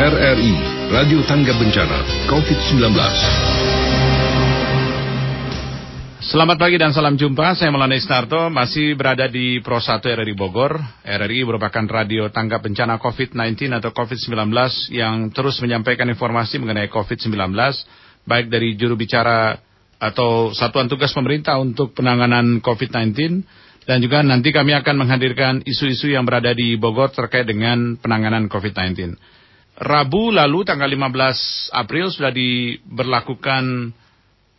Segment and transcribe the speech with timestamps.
[0.00, 0.52] RRI
[0.96, 2.88] Radio Tangga Bencana COVID-19.
[6.24, 7.52] Selamat pagi dan salam jumpa.
[7.52, 10.80] Saya Melani Starto masih berada di Pro 1 RRI Bogor.
[11.04, 14.48] RRI merupakan radio tanggap bencana COVID-19 atau COVID-19
[14.88, 17.36] yang terus menyampaikan informasi mengenai COVID-19
[18.24, 19.60] baik dari juru bicara
[20.00, 23.44] atau satuan tugas pemerintah untuk penanganan COVID-19
[23.84, 29.20] dan juga nanti kami akan menghadirkan isu-isu yang berada di Bogor terkait dengan penanganan COVID-19.
[29.80, 33.96] Rabu lalu tanggal 15 April sudah diberlakukan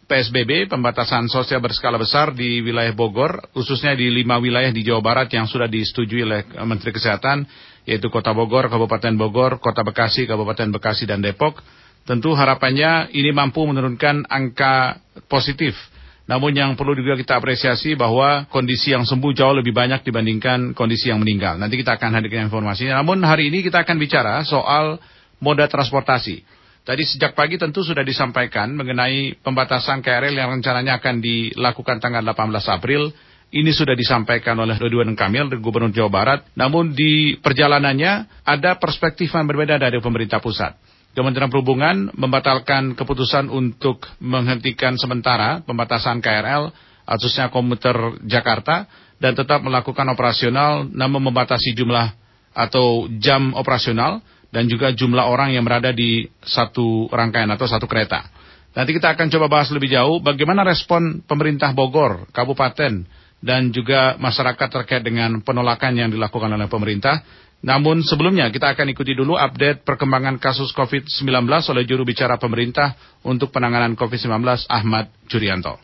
[0.09, 5.29] PSBB, pembatasan sosial berskala besar di wilayah Bogor, khususnya di lima wilayah di Jawa Barat
[5.29, 7.45] yang sudah disetujui oleh Menteri Kesehatan,
[7.85, 11.61] yaitu Kota Bogor, Kabupaten Bogor, Kota Bekasi, Kabupaten Bekasi, dan Depok.
[12.01, 15.77] Tentu harapannya ini mampu menurunkan angka positif.
[16.25, 21.13] Namun yang perlu juga kita apresiasi bahwa kondisi yang sembuh jauh lebih banyak dibandingkan kondisi
[21.13, 21.61] yang meninggal.
[21.61, 22.97] Nanti kita akan hadirkan informasinya.
[23.05, 24.97] Namun hari ini kita akan bicara soal
[25.41, 26.61] moda transportasi.
[26.81, 32.49] Tadi sejak pagi tentu sudah disampaikan mengenai pembatasan KRL yang rencananya akan dilakukan tanggal 18
[32.73, 33.13] April.
[33.51, 36.39] Ini sudah disampaikan oleh Ridwan Kamil, Gubernur Jawa Barat.
[36.55, 40.73] Namun di perjalanannya ada perspektif yang berbeda dari pemerintah pusat.
[41.11, 46.71] Kementerian Perhubungan membatalkan keputusan untuk menghentikan sementara pembatasan KRL,
[47.03, 48.87] khususnya komuter Jakarta,
[49.19, 52.15] dan tetap melakukan operasional namun membatasi jumlah
[52.55, 58.27] atau jam operasional dan juga jumlah orang yang berada di satu rangkaian atau satu kereta.
[58.71, 63.03] Nanti kita akan coba bahas lebih jauh bagaimana respon pemerintah Bogor, kabupaten,
[63.41, 67.19] dan juga masyarakat terkait dengan penolakan yang dilakukan oleh pemerintah.
[67.61, 73.53] Namun sebelumnya kita akan ikuti dulu update perkembangan kasus COVID-19 oleh juru bicara pemerintah untuk
[73.53, 75.77] penanganan COVID-19 Ahmad Jurianto.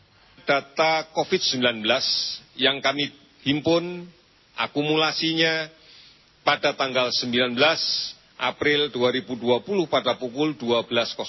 [0.48, 1.84] Data COVID-19
[2.58, 3.14] yang kami
[3.46, 4.10] himpun
[4.58, 5.70] akumulasinya
[6.42, 7.54] pada tanggal 19
[8.38, 11.26] April 2020 pada pukul 12.00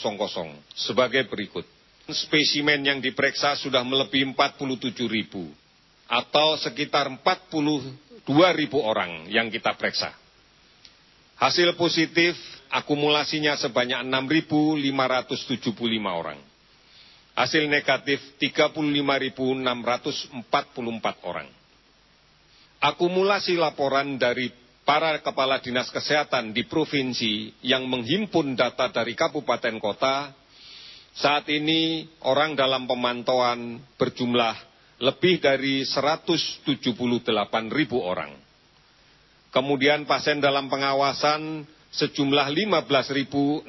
[0.77, 1.65] sebagai berikut.
[2.09, 5.49] Spesimen yang diperiksa sudah melebihi 47 ribu
[6.09, 8.25] atau sekitar 42
[8.57, 10.13] ribu orang yang kita periksa.
[11.37, 12.33] Hasil positif
[12.73, 15.73] akumulasinya sebanyak 6.575
[16.05, 16.39] orang.
[17.39, 21.47] Hasil negatif 35.644 orang.
[22.83, 24.51] Akumulasi laporan dari
[24.89, 30.33] para kepala dinas kesehatan di provinsi yang menghimpun data dari kabupaten kota,
[31.13, 34.57] saat ini orang dalam pemantauan berjumlah
[35.05, 36.65] lebih dari 178
[37.69, 38.33] ribu orang.
[39.53, 42.49] Kemudian pasien dalam pengawasan sejumlah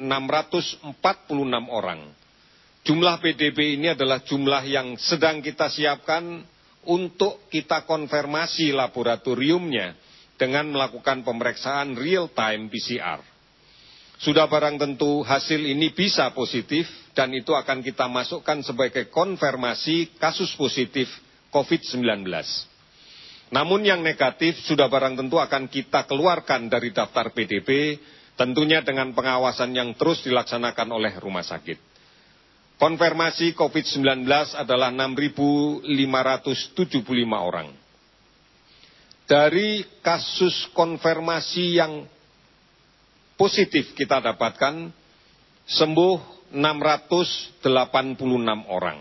[1.68, 2.00] orang.
[2.80, 6.40] Jumlah PDB ini adalah jumlah yang sedang kita siapkan
[6.88, 10.08] untuk kita konfirmasi laboratoriumnya
[10.40, 13.20] dengan melakukan pemeriksaan real time PCR.
[14.16, 20.56] Sudah barang tentu hasil ini bisa positif dan itu akan kita masukkan sebagai konfirmasi kasus
[20.56, 21.12] positif
[21.52, 22.24] COVID-19.
[23.52, 28.00] Namun yang negatif sudah barang tentu akan kita keluarkan dari daftar PDB,
[28.36, 31.76] tentunya dengan pengawasan yang terus dilaksanakan oleh rumah sakit.
[32.80, 34.24] Konfirmasi COVID-19
[34.56, 35.84] adalah 6.575
[37.28, 37.79] orang
[39.30, 42.02] dari kasus konfirmasi yang
[43.38, 44.90] positif kita dapatkan
[45.70, 47.62] sembuh 686
[48.66, 48.98] orang.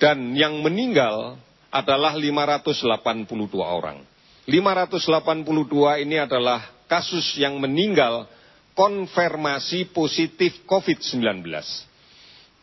[0.00, 1.36] Dan yang meninggal
[1.68, 3.28] adalah 582
[3.60, 4.00] orang.
[4.48, 8.24] 582 ini adalah kasus yang meninggal
[8.72, 11.44] konfirmasi positif COVID-19.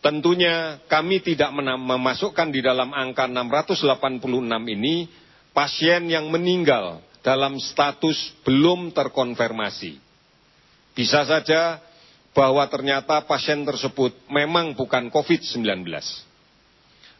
[0.01, 4.25] Tentunya kami tidak memasukkan di dalam angka 686
[4.73, 5.21] ini
[5.53, 10.01] pasien yang meninggal dalam status belum terkonfirmasi.
[10.93, 11.79] Bisa saja
[12.33, 15.87] bahwa ternyata pasien tersebut memang bukan COVID-19.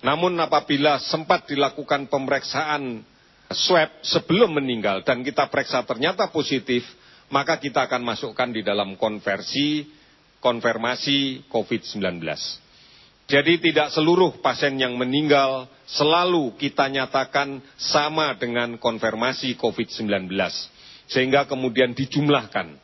[0.04, 3.06] Namun apabila sempat dilakukan pemeriksaan
[3.54, 6.84] swab sebelum meninggal dan kita periksa ternyata positif,
[7.32, 9.88] maka kita akan masukkan di dalam konversi
[10.44, 12.20] konfirmasi COVID-19.
[13.24, 20.28] Jadi tidak seluruh pasien yang meninggal selalu kita nyatakan sama dengan konfirmasi COVID-19.
[21.08, 22.76] Sehingga kemudian dijumlahkan.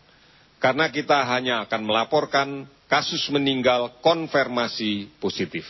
[0.59, 2.47] Karena kita hanya akan melaporkan
[2.87, 5.63] kasus meninggal konfirmasi positif.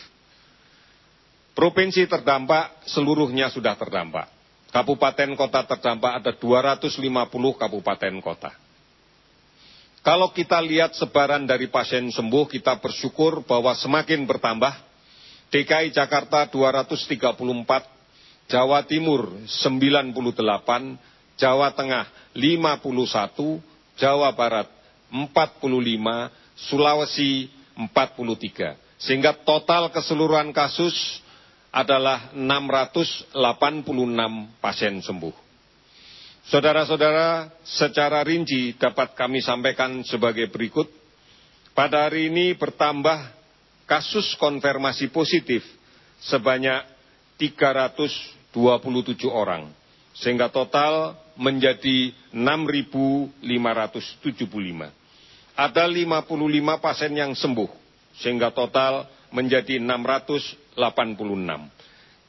[1.54, 4.30] Provinsi terdampak seluruhnya sudah terdampak.
[4.70, 7.02] Kabupaten kota terdampak ada 250
[7.58, 8.54] kabupaten kota.
[10.00, 14.72] Kalau kita lihat sebaran dari pasien sembuh, kita bersyukur bahwa semakin bertambah.
[15.52, 20.96] DKI Jakarta 234, Jawa Timur 98,
[21.36, 23.60] Jawa Tengah 51,
[24.00, 24.72] Jawa Barat
[25.12, 25.68] 45,
[26.56, 28.80] Sulawesi 43.
[28.96, 30.96] Sehingga total keseluruhan kasus
[31.68, 33.36] adalah 686
[34.64, 35.49] pasien sembuh.
[36.48, 40.88] Saudara-saudara, secara rinci dapat kami sampaikan sebagai berikut.
[41.76, 43.28] Pada hari ini bertambah
[43.84, 45.64] kasus konfirmasi positif
[46.20, 46.84] sebanyak
[47.36, 48.52] 327
[49.28, 49.68] orang
[50.16, 53.40] sehingga total menjadi 6.575.
[55.56, 57.70] Ada 55 pasien yang sembuh,
[58.20, 60.76] sehingga total menjadi 686.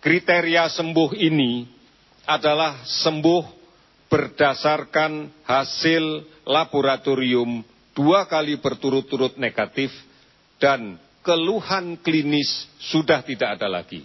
[0.02, 1.68] Kriteria sembuh ini
[2.26, 3.61] adalah sembuh
[4.12, 7.64] berdasarkan hasil laboratorium
[7.96, 9.88] dua kali berturut-turut negatif
[10.60, 14.04] dan keluhan klinis sudah tidak ada lagi.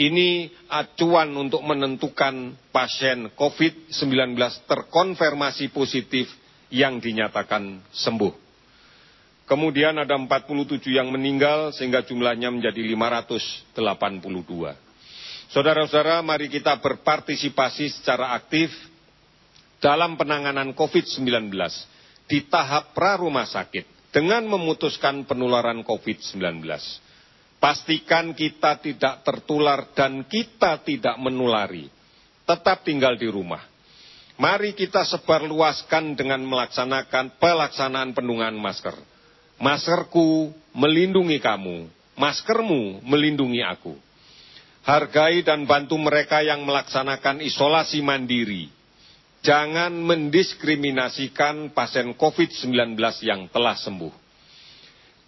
[0.00, 4.32] Ini acuan untuk menentukan pasien COVID-19
[4.64, 6.32] terkonfirmasi positif
[6.72, 8.32] yang dinyatakan sembuh.
[9.44, 13.76] Kemudian ada 47 yang meninggal sehingga jumlahnya menjadi 582.
[15.50, 18.70] Saudara-saudara, mari kita berpartisipasi secara aktif
[19.80, 21.50] dalam penanganan COVID-19
[22.28, 26.62] di tahap pra rumah sakit dengan memutuskan penularan COVID-19.
[27.60, 31.88] Pastikan kita tidak tertular dan kita tidak menulari.
[32.48, 33.60] Tetap tinggal di rumah.
[34.40, 38.96] Mari kita sebarluaskan dengan melaksanakan pelaksanaan penunggangan masker.
[39.60, 43.92] Maskerku melindungi kamu, maskermu melindungi aku.
[44.80, 48.72] Hargai dan bantu mereka yang melaksanakan isolasi mandiri.
[49.40, 54.20] Jangan mendiskriminasikan pasien COVID-19 yang telah sembuh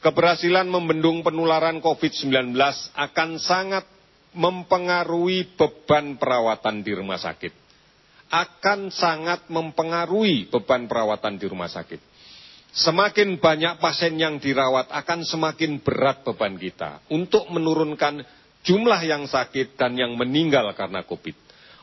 [0.02, 2.58] keberhasilan membendung penularan COVID-19
[2.92, 3.86] akan sangat
[4.34, 7.54] mempengaruhi beban perawatan di rumah sakit.
[8.32, 12.00] Akan sangat mempengaruhi beban perawatan di rumah sakit.
[12.72, 18.24] Semakin banyak pasien yang dirawat akan semakin berat beban kita untuk menurunkan
[18.64, 21.36] jumlah yang sakit dan yang meninggal karena COVID.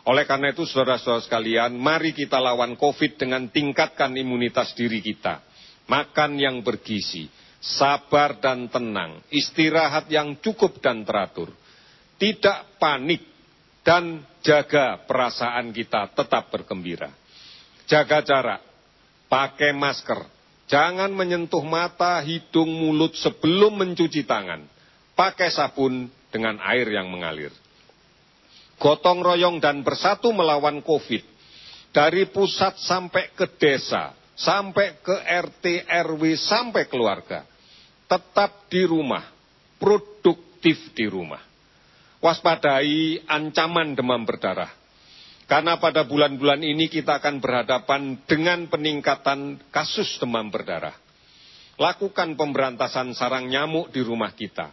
[0.08, 5.44] Oleh karena itu, saudara-saudara sekalian, mari kita lawan COVID dengan tingkatkan imunitas diri kita.
[5.90, 7.28] Makan yang bergizi,
[7.60, 11.52] sabar dan tenang, istirahat yang cukup dan teratur,
[12.16, 13.26] tidak panik,
[13.84, 17.12] dan jaga perasaan kita tetap bergembira.
[17.90, 18.62] Jaga jarak,
[19.28, 20.30] pakai masker,
[20.70, 24.64] jangan menyentuh mata, hidung, mulut sebelum mencuci tangan,
[25.18, 27.52] pakai sabun dengan air yang mengalir.
[28.80, 31.24] Gotong royong dan bersatu melawan COVID,
[31.92, 37.44] dari pusat sampai ke desa, sampai ke RT, RW, sampai keluarga.
[38.08, 39.28] Tetap di rumah,
[39.76, 41.44] produktif di rumah.
[42.24, 44.72] Waspadai ancaman demam berdarah.
[45.50, 50.96] Karena pada bulan-bulan ini kita akan berhadapan dengan peningkatan kasus demam berdarah.
[51.80, 54.72] Lakukan pemberantasan sarang nyamuk di rumah kita.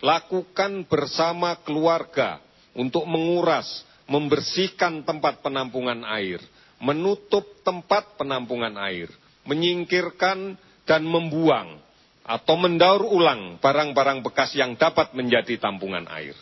[0.00, 2.40] Lakukan bersama keluarga
[2.78, 6.38] untuk menguras, membersihkan tempat penampungan air
[6.78, 9.10] menutup tempat penampungan air,
[9.46, 10.54] menyingkirkan
[10.86, 11.82] dan membuang
[12.28, 16.36] atau mendaur ulang barang-barang bekas yang dapat menjadi tampungan air.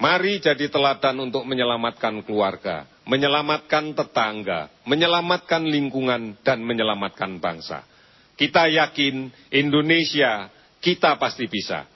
[0.00, 7.86] Mari jadi teladan untuk menyelamatkan keluarga, menyelamatkan tetangga, menyelamatkan lingkungan, dan menyelamatkan bangsa.
[8.34, 10.50] Kita yakin Indonesia,
[10.82, 11.86] kita pasti bisa.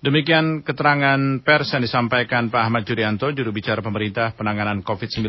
[0.00, 5.28] Demikian keterangan pers yang disampaikan Pak Ahmad Jurianto, juru bicara pemerintah penanganan COVID-19.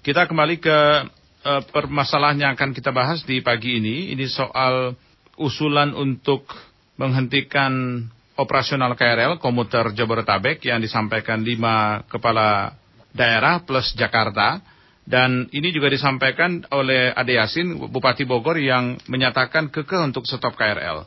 [0.00, 0.78] Kita kembali ke
[1.44, 4.16] uh, permasalahan yang akan kita bahas di pagi ini.
[4.16, 4.96] Ini soal
[5.36, 6.48] usulan untuk
[6.96, 8.00] menghentikan
[8.40, 12.72] operasional KRL komuter Jabodetabek yang disampaikan lima kepala
[13.12, 14.56] daerah plus Jakarta.
[15.04, 21.04] Dan ini juga disampaikan oleh Ade Yasin, Bupati Bogor yang menyatakan kekeh untuk stop KRL.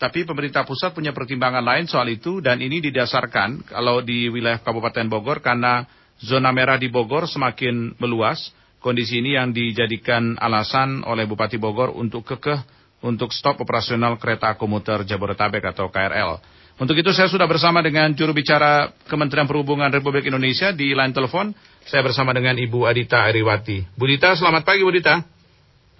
[0.00, 5.04] Tapi pemerintah pusat punya pertimbangan lain soal itu dan ini didasarkan kalau di wilayah Kabupaten
[5.12, 5.84] Bogor karena
[6.16, 8.48] zona merah di Bogor semakin meluas.
[8.80, 12.64] Kondisi ini yang dijadikan alasan oleh Bupati Bogor untuk kekeh
[13.04, 16.40] untuk stop operasional kereta komuter Jabodetabek atau KRL.
[16.80, 21.52] Untuk itu saya sudah bersama dengan juru bicara Kementerian Perhubungan Republik Indonesia di line telepon.
[21.84, 23.84] Saya bersama dengan Ibu Adita Ariwati.
[23.92, 25.39] Bu Dita, selamat pagi Bu Dita.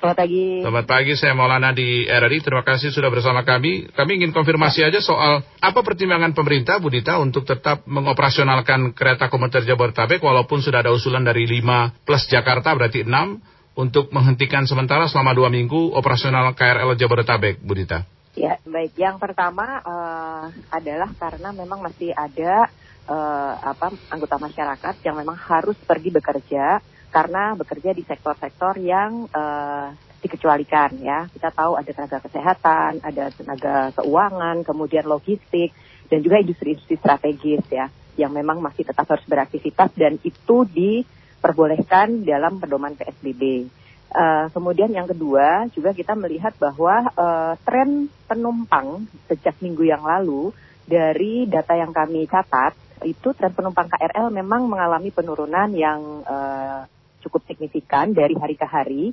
[0.01, 0.65] Selamat pagi.
[0.65, 2.41] Selamat pagi, saya Maulana di RRI.
[2.41, 3.85] Terima kasih sudah bersama kami.
[3.93, 9.61] Kami ingin konfirmasi aja soal apa pertimbangan pemerintah, Bu Dita, untuk tetap mengoperasionalkan kereta komuter
[9.61, 15.37] Jabodetabek walaupun sudah ada usulan dari 5 plus Jakarta berarti 6 untuk menghentikan sementara selama
[15.37, 18.01] dua minggu operasional KRL Jabodetabek, Bu Dita.
[18.41, 18.97] Ya, baik.
[18.97, 22.73] Yang pertama uh, adalah karena memang masih ada
[23.05, 26.81] uh, apa anggota masyarakat yang memang harus pergi bekerja
[27.11, 29.91] karena bekerja di sektor-sektor yang uh,
[30.23, 31.27] dikecualikan ya.
[31.27, 35.75] Kita tahu ada tenaga kesehatan, ada tenaga keuangan, kemudian logistik
[36.07, 42.61] dan juga industri-industri strategis ya yang memang masih tetap harus beraktivitas dan itu diperbolehkan dalam
[42.61, 43.67] pedoman PSBB.
[44.11, 50.51] Uh, kemudian yang kedua juga kita melihat bahwa uh, tren penumpang sejak minggu yang lalu
[50.83, 52.75] dari data yang kami catat
[53.07, 56.85] itu tren penumpang KRL memang mengalami penurunan yang uh,
[57.23, 59.05] cukup signifikan dari hari ke hari.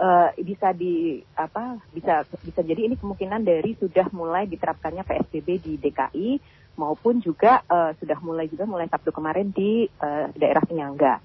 [0.00, 5.72] Uh, bisa di apa bisa bisa jadi ini kemungkinan dari sudah mulai diterapkannya PSBB di
[5.76, 6.40] DKI
[6.80, 11.20] maupun juga uh, sudah mulai juga mulai Sabtu kemarin di uh, daerah penyangga.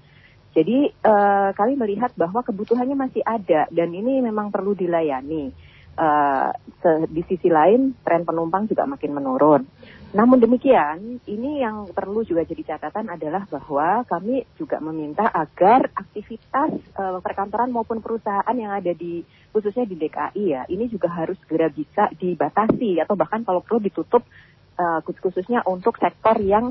[0.52, 5.52] Jadi uh, kami melihat bahwa kebutuhannya masih ada dan ini memang perlu dilayani.
[5.96, 6.52] Uh,
[7.08, 9.64] di sisi lain tren penumpang juga makin menurun.
[10.14, 16.78] Namun demikian, ini yang perlu juga jadi catatan adalah bahwa kami juga meminta agar aktivitas
[16.94, 21.66] uh, perkantoran maupun perusahaan yang ada di khususnya di DKI ya, ini juga harus segera
[21.66, 24.22] bisa dibatasi atau bahkan kalau perlu ditutup
[24.78, 26.70] uh, khususnya untuk sektor yang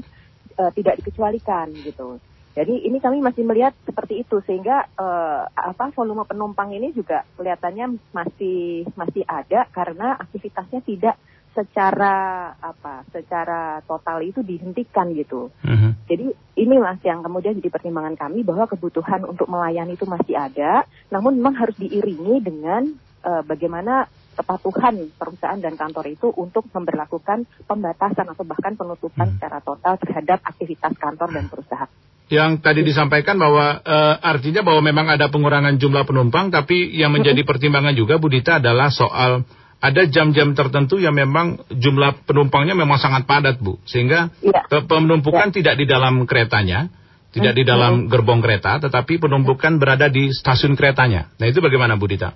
[0.56, 2.18] uh, tidak dikecualikan gitu.
[2.56, 8.00] Jadi ini kami masih melihat seperti itu sehingga uh, apa volume penumpang ini juga kelihatannya
[8.15, 11.20] masih masih ada karena aktivitasnya tidak
[11.56, 15.50] secara apa secara total itu dihentikan gitu.
[15.64, 15.92] Uh-huh.
[16.06, 20.84] Jadi ini mas yang kemudian jadi pertimbangan kami bahwa kebutuhan untuk melayani itu masih ada,
[21.08, 22.92] namun memang harus diiringi dengan
[23.24, 29.34] uh, bagaimana kepatuhan perusahaan dan kantor itu untuk memperlakukan pembatasan atau bahkan penutupan hmm.
[29.40, 31.92] secara total terhadap aktivitas kantor dan perusahaan.
[32.26, 37.46] Yang tadi disampaikan bahwa uh, artinya bahwa memang ada pengurangan jumlah penumpang, tapi yang menjadi
[37.46, 39.46] pertimbangan juga Budita adalah soal
[39.86, 43.77] ada jam-jam tertentu yang memang jumlah penumpangnya memang sangat padat, Bu.
[43.86, 44.65] Sehingga ya.
[44.65, 45.62] penumpukan ya.
[45.62, 46.89] tidak di dalam keretanya,
[47.30, 51.30] tidak di dalam gerbong kereta, tetapi penumpukan berada di stasiun keretanya.
[51.38, 52.34] Nah, itu bagaimana, Bu Dita?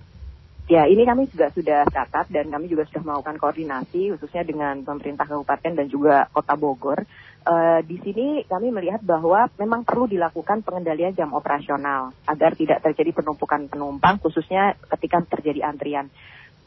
[0.69, 5.25] Ya, ini kami juga sudah catat dan kami juga sudah melakukan koordinasi khususnya dengan pemerintah
[5.25, 7.09] kabupaten dan juga kota Bogor.
[7.41, 13.17] Uh, di sini kami melihat bahwa memang perlu dilakukan pengendalian jam operasional agar tidak terjadi
[13.17, 16.13] penumpukan penumpang khususnya ketika terjadi antrian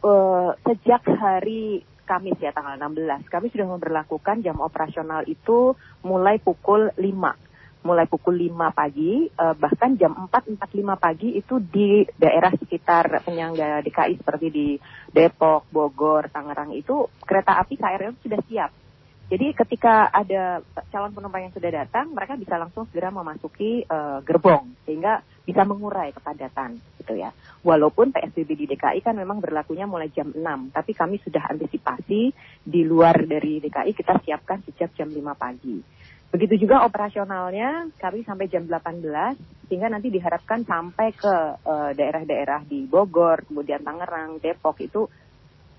[0.02, 6.90] uh, sejak hari Kamis ya tanggal 16 kami sudah memperlakukan jam operasional itu mulai pukul
[6.98, 6.98] 5
[7.82, 13.82] mulai pukul 5 pagi uh, bahkan jam 4 45 pagi itu di daerah sekitar penyangga
[13.82, 14.68] DKI seperti di
[15.10, 18.70] Depok, Bogor, Tangerang itu kereta api KRL sudah siap.
[19.32, 20.60] Jadi ketika ada
[20.92, 26.12] calon penumpang yang sudah datang, mereka bisa langsung segera memasuki uh, gerbong sehingga bisa mengurai
[26.12, 27.32] kepadatan gitu ya.
[27.64, 32.28] Walaupun PSBB di DKI kan memang berlakunya mulai jam 6, tapi kami sudah antisipasi
[32.60, 35.80] di luar dari DKI kita siapkan sejak jam 5 pagi.
[36.28, 39.00] Begitu juga operasionalnya kami sampai jam 18
[39.72, 45.08] sehingga nanti diharapkan sampai ke eh, daerah-daerah uh, di Bogor, kemudian Tangerang, Depok itu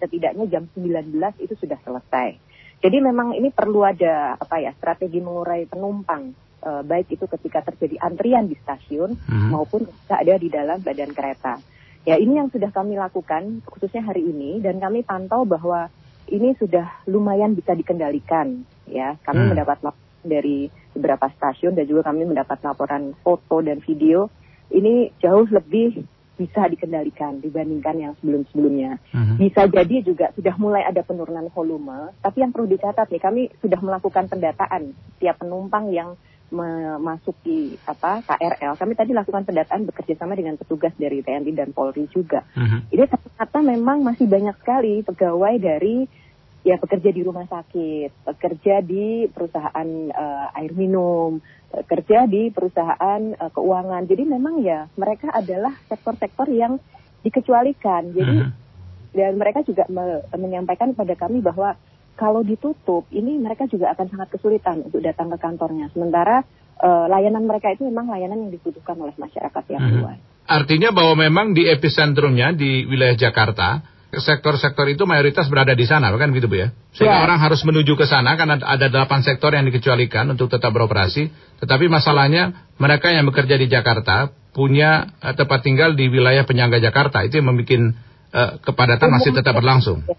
[0.02, 2.53] setidaknya jam 19 itu sudah selesai.
[2.84, 6.36] Jadi memang ini perlu ada apa ya strategi mengurai penumpang
[6.68, 9.56] uh, baik itu ketika terjadi antrian di stasiun hmm.
[9.56, 11.64] maupun ketika ada di dalam badan kereta.
[12.04, 15.88] Ya ini yang sudah kami lakukan khususnya hari ini dan kami pantau bahwa
[16.28, 19.16] ini sudah lumayan bisa dikendalikan ya.
[19.24, 19.50] Kami hmm.
[19.56, 24.28] mendapat laporan dari beberapa stasiun dan juga kami mendapat laporan foto dan video
[24.72, 28.98] ini jauh lebih bisa dikendalikan dibandingkan yang sebelum-sebelumnya.
[29.14, 29.36] Uh-huh.
[29.38, 33.78] Bisa jadi juga sudah mulai ada penurunan volume, tapi yang perlu dicatat nih kami sudah
[33.78, 36.18] melakukan pendataan setiap penumpang yang
[36.54, 38.78] memasuki apa KRL.
[38.78, 42.46] Kami tadi lakukan pendataan bekerja sama dengan petugas dari TNI dan Polri juga.
[42.54, 42.82] Uh-huh.
[42.94, 46.06] Ini ternyata memang masih banyak sekali pegawai dari
[46.64, 53.52] ya bekerja di rumah sakit, bekerja di perusahaan uh, air minum, bekerja di perusahaan uh,
[53.52, 54.08] keuangan.
[54.08, 56.80] Jadi memang ya mereka adalah sektor-sektor yang
[57.22, 58.16] dikecualikan.
[58.16, 58.52] Jadi uh-huh.
[59.12, 61.76] dan mereka juga me menyampaikan kepada kami bahwa
[62.14, 65.90] kalau ditutup, ini mereka juga akan sangat kesulitan untuk datang ke kantornya.
[65.92, 66.46] Sementara
[66.80, 69.94] uh, layanan mereka itu memang layanan yang dibutuhkan oleh masyarakat yang hmm.
[70.00, 70.20] luas.
[70.46, 73.82] Artinya bahwa memang di epicentrumnya di wilayah Jakarta,
[74.22, 76.70] sektor-sektor itu mayoritas berada di sana, kan gitu Bu ya?
[76.94, 77.26] Sehingga ya.
[77.26, 81.32] orang harus menuju ke sana karena ada delapan sektor yang dikecualikan untuk tetap beroperasi.
[81.64, 87.26] Tetapi masalahnya mereka yang bekerja di Jakarta punya uh, tempat tinggal di wilayah penyangga Jakarta.
[87.26, 87.98] Itu yang membuat
[88.36, 90.06] uh, kepadatan masih tetap berlangsung.
[90.06, 90.18] Ya.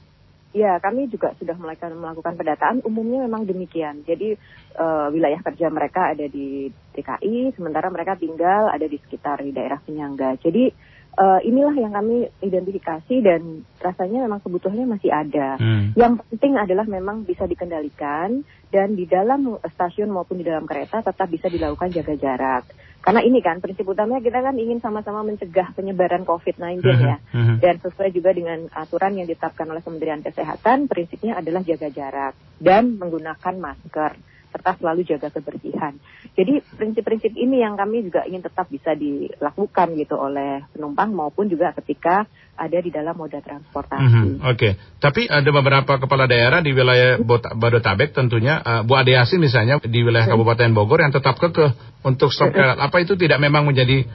[0.55, 2.79] Ya, kami juga sudah melakukan, melakukan pendataan.
[2.87, 4.07] Umumnya memang demikian.
[4.07, 4.39] Jadi
[4.79, 9.83] uh, wilayah kerja mereka ada di DKI, sementara mereka tinggal ada di sekitar di daerah
[9.83, 10.39] penyangga.
[10.39, 10.71] Jadi
[11.15, 15.57] uh, inilah yang kami identifikasi dan rasanya memang kebutuhannya masih ada.
[15.59, 15.95] Hmm.
[15.95, 18.43] Yang penting adalah memang bisa dikendalikan
[18.75, 22.65] dan di dalam stasiun maupun di dalam kereta tetap bisa dilakukan jaga jarak.
[23.05, 27.03] Karena ini kan prinsip utamanya kita kan ingin sama-sama mencegah penyebaran COVID-19 hmm.
[27.05, 27.17] ya.
[27.31, 27.57] Hmm.
[27.61, 32.97] Dan sesuai juga dengan aturan yang ditetapkan oleh Kementerian Kesehatan, prinsipnya adalah jaga jarak dan
[32.97, 35.99] menggunakan masker serta selalu jaga kebersihan.
[36.39, 41.75] Jadi prinsip-prinsip ini yang kami juga ingin tetap bisa dilakukan gitu oleh penumpang maupun juga
[41.75, 43.99] ketika ada di dalam moda transportasi.
[43.99, 44.73] Mm -hmm, Oke, okay.
[45.03, 47.19] tapi ada beberapa kepala daerah di wilayah
[47.59, 51.75] Bodetabek tentunya, uh, Bu Ade Yasin misalnya di wilayah Kabupaten Bogor yang tetap kekeh
[52.07, 52.79] untuk stop KRL.
[52.79, 54.07] Apa itu tidak memang menjadi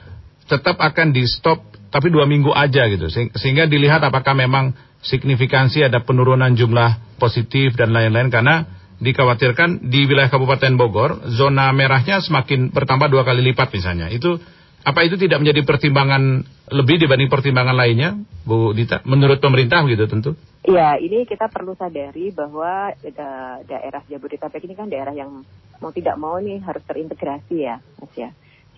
[0.48, 6.02] tetap akan di stop tapi dua minggu aja gitu sehingga dilihat apakah memang signifikansi ada
[6.06, 13.08] penurunan jumlah positif dan lain-lain karena dikhawatirkan di wilayah Kabupaten Bogor zona merahnya semakin bertambah
[13.08, 14.12] dua kali lipat misalnya.
[14.12, 14.38] Itu
[14.80, 18.16] apa itu tidak menjadi pertimbangan lebih dibanding pertimbangan lainnya,
[18.48, 19.04] Bu Dita?
[19.04, 20.30] Menurut pemerintah gitu tentu?
[20.64, 25.44] Iya, ini kita perlu sadari bahwa da daerah Jabodetabek ini kan daerah yang
[25.80, 28.30] mau tidak mau nih harus terintegrasi ya, Mas ya.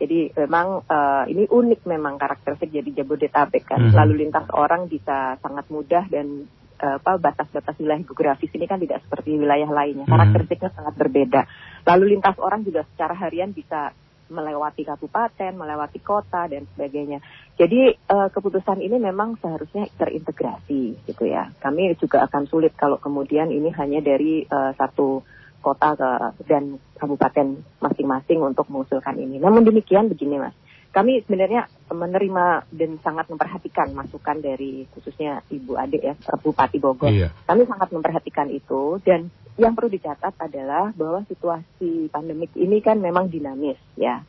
[0.03, 3.79] Jadi memang uh, ini unik memang karakteristik jadi Jabodetabek kan.
[3.79, 3.99] Mm -hmm.
[4.03, 6.51] Lalu lintas orang bisa sangat mudah dan
[6.83, 10.05] apa batas-batas wilayah geografis ini kan tidak seperti wilayah lainnya.
[10.07, 10.13] Hmm.
[10.19, 11.41] Karakteristiknya sangat berbeda.
[11.87, 13.95] Lalu lintas orang juga secara harian bisa
[14.33, 17.21] melewati kabupaten, melewati kota dan sebagainya.
[17.61, 21.53] Jadi uh, keputusan ini memang seharusnya terintegrasi gitu ya.
[21.61, 25.21] Kami juga akan sulit kalau kemudian ini hanya dari uh, satu
[25.63, 26.11] kota ke
[26.51, 29.39] dan kabupaten masing-masing untuk mengusulkan ini.
[29.39, 30.57] Namun demikian begini Mas
[30.93, 37.09] kami sebenarnya menerima dan sangat memperhatikan masukan dari khususnya Ibu Ade ya Bupati Bogor.
[37.09, 37.33] Iya.
[37.49, 43.33] Kami sangat memperhatikan itu dan yang perlu dicatat adalah bahwa situasi pandemik ini kan memang
[43.33, 44.21] dinamis ya.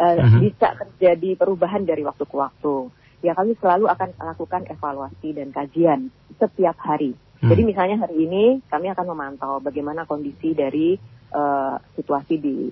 [0.00, 0.40] Uh -huh.
[0.40, 2.88] Bisa terjadi perubahan dari waktu ke waktu.
[3.20, 6.08] Ya kami selalu akan melakukan evaluasi dan kajian
[6.40, 7.12] setiap hari.
[7.42, 7.50] Hmm.
[7.52, 10.94] Jadi misalnya hari ini kami akan memantau bagaimana kondisi dari
[11.34, 12.70] uh, situasi di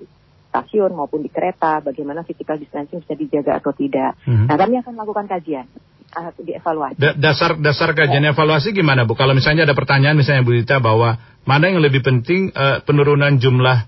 [0.57, 4.17] stasiun maupun di kereta, bagaimana physical distancing bisa dijaga atau tidak.
[4.25, 4.49] Hmm.
[4.49, 5.69] Nah, kami akan melakukan kajian
[6.17, 6.97] uh, dievaluasi.
[6.97, 8.33] Da dasar dasar kajian ya.
[8.33, 9.13] evaluasi gimana Bu?
[9.13, 13.79] Kalau misalnya ada pertanyaan misalnya Bu Dita bahwa mana yang lebih penting uh, penurunan jumlah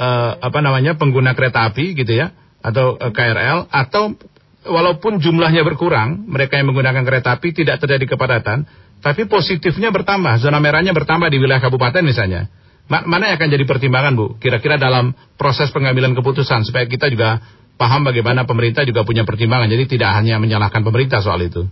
[0.00, 2.32] uh, apa namanya pengguna kereta api gitu ya
[2.64, 4.16] atau uh, KRL atau
[4.66, 8.66] walaupun jumlahnya berkurang mereka yang menggunakan kereta api tidak terjadi kepadatan
[8.98, 12.50] tapi positifnya bertambah zona merahnya bertambah di wilayah kabupaten misalnya
[12.86, 14.26] mana yang akan jadi pertimbangan Bu?
[14.38, 17.42] Kira-kira dalam proses pengambilan keputusan supaya kita juga
[17.76, 19.68] paham bagaimana pemerintah juga punya pertimbangan.
[19.68, 21.66] Jadi tidak hanya menyalahkan pemerintah soal itu.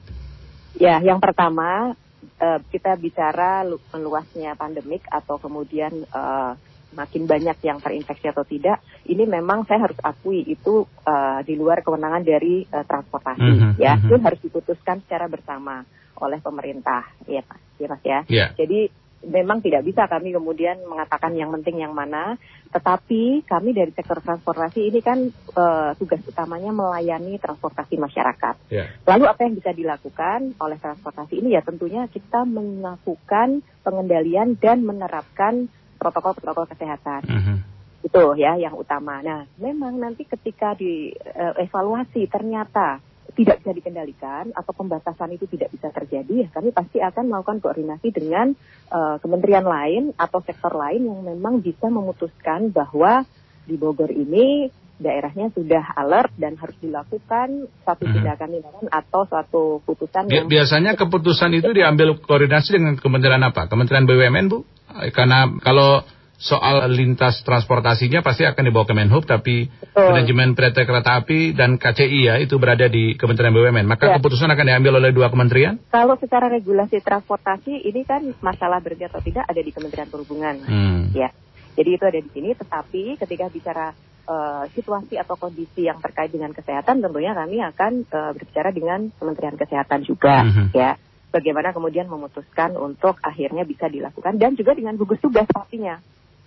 [0.74, 1.94] Ya, yang pertama
[2.42, 3.62] uh, kita bicara
[3.94, 6.58] meluasnya pandemik atau kemudian uh,
[6.94, 8.78] makin banyak yang terinfeksi atau tidak,
[9.10, 13.72] ini memang saya harus akui itu uh, di luar kewenangan dari uh, transportasi, mm -hmm,
[13.82, 14.06] ya, mm -hmm.
[14.06, 15.82] itu harus diputuskan secara bersama
[16.22, 18.18] oleh pemerintah, ya Pak, ya Mas ya.
[18.30, 18.48] Yeah.
[18.54, 18.94] Jadi
[19.26, 22.36] memang tidak bisa kami kemudian mengatakan yang penting yang mana,
[22.70, 25.18] tetapi kami dari sektor transportasi ini kan
[25.54, 28.54] uh, tugas utamanya melayani transportasi masyarakat.
[28.68, 28.88] Yeah.
[29.08, 35.68] Lalu apa yang bisa dilakukan oleh transportasi ini ya tentunya kita melakukan pengendalian dan menerapkan
[35.96, 37.22] protokol-protokol kesehatan.
[37.24, 37.56] Mm -hmm.
[38.04, 39.24] Itu ya yang utama.
[39.24, 43.00] Nah, memang nanti ketika dievaluasi uh, ternyata
[43.32, 48.12] tidak bisa dikendalikan atau pembatasan itu tidak bisa terjadi, ya kami pasti akan melakukan koordinasi
[48.12, 48.52] dengan
[48.92, 53.24] uh, kementerian lain atau sektor lain yang memang bisa memutuskan bahwa
[53.64, 58.14] di Bogor ini daerahnya sudah alert dan harus dilakukan satu hmm.
[58.14, 60.30] tindakan tindakan atau suatu putusan.
[60.30, 63.66] yang biasanya keputusan itu diambil koordinasi dengan kementerian apa?
[63.66, 64.62] Kementerian BUMN bu?
[65.10, 66.06] Karena kalau
[66.44, 70.12] soal lintas transportasinya pasti akan dibawa ke Menhub, tapi Betul.
[70.12, 73.88] manajemen PT Kereta Api dan KCI ya itu berada di Kementerian BUMN.
[73.88, 74.14] Maka ya.
[74.20, 75.80] keputusan akan diambil oleh dua kementerian?
[75.88, 81.16] Kalau secara regulasi transportasi ini kan masalah berarti atau tidak ada di Kementerian Perhubungan, hmm.
[81.16, 81.32] ya.
[81.74, 83.86] Jadi itu ada di sini, tetapi ketika bicara
[84.28, 89.56] uh, situasi atau kondisi yang terkait dengan kesehatan, tentunya kami akan uh, berbicara dengan Kementerian
[89.58, 90.70] Kesehatan juga, -hmm.
[90.76, 90.94] ya
[91.34, 95.98] bagaimana kemudian memutuskan untuk akhirnya bisa dilakukan dan juga dengan gugus tugas pastinya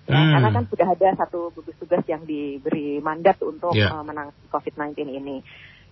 [0.07, 0.31] Ya, hmm.
[0.39, 3.91] Karena kan sudah ada satu gugus tugas yang diberi mandat untuk yeah.
[3.91, 5.43] uh, menangani COVID-19 ini.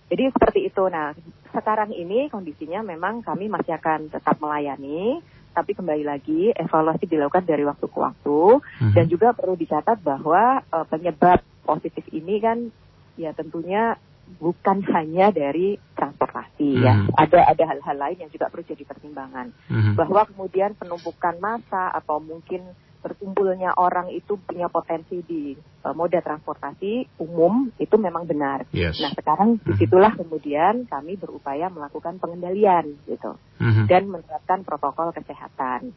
[0.06, 0.82] Jadi seperti itu.
[0.88, 1.12] Nah,
[1.52, 5.20] sekarang ini kondisinya memang kami masih akan tetap melayani,
[5.56, 8.92] tapi kembali lagi evaluasi dilakukan dari waktu ke waktu hmm.
[8.92, 12.70] dan juga perlu dicatat bahwa uh, penyebab positif ini kan
[13.16, 13.96] ya tentunya
[14.36, 16.94] bukan hanya dari transportasi ya.
[16.94, 17.08] hmm.
[17.08, 17.14] ya.
[17.16, 19.50] Ada ada hal-hal lain yang juga perlu jadi pertimbangan.
[19.72, 19.94] Hmm.
[19.96, 22.62] Bahwa kemudian penumpukan massa atau mungkin
[23.06, 25.54] berkumpulnya orang itu punya potensi di
[25.86, 28.66] uh, moda transportasi umum itu memang benar.
[28.74, 28.98] Yes.
[28.98, 29.62] Nah sekarang Mhm.
[29.62, 33.86] di situlah kemudian kami berupaya melakukan pengendalian gitu Mhm.
[33.86, 35.94] dan menerapkan protokol kesehatan.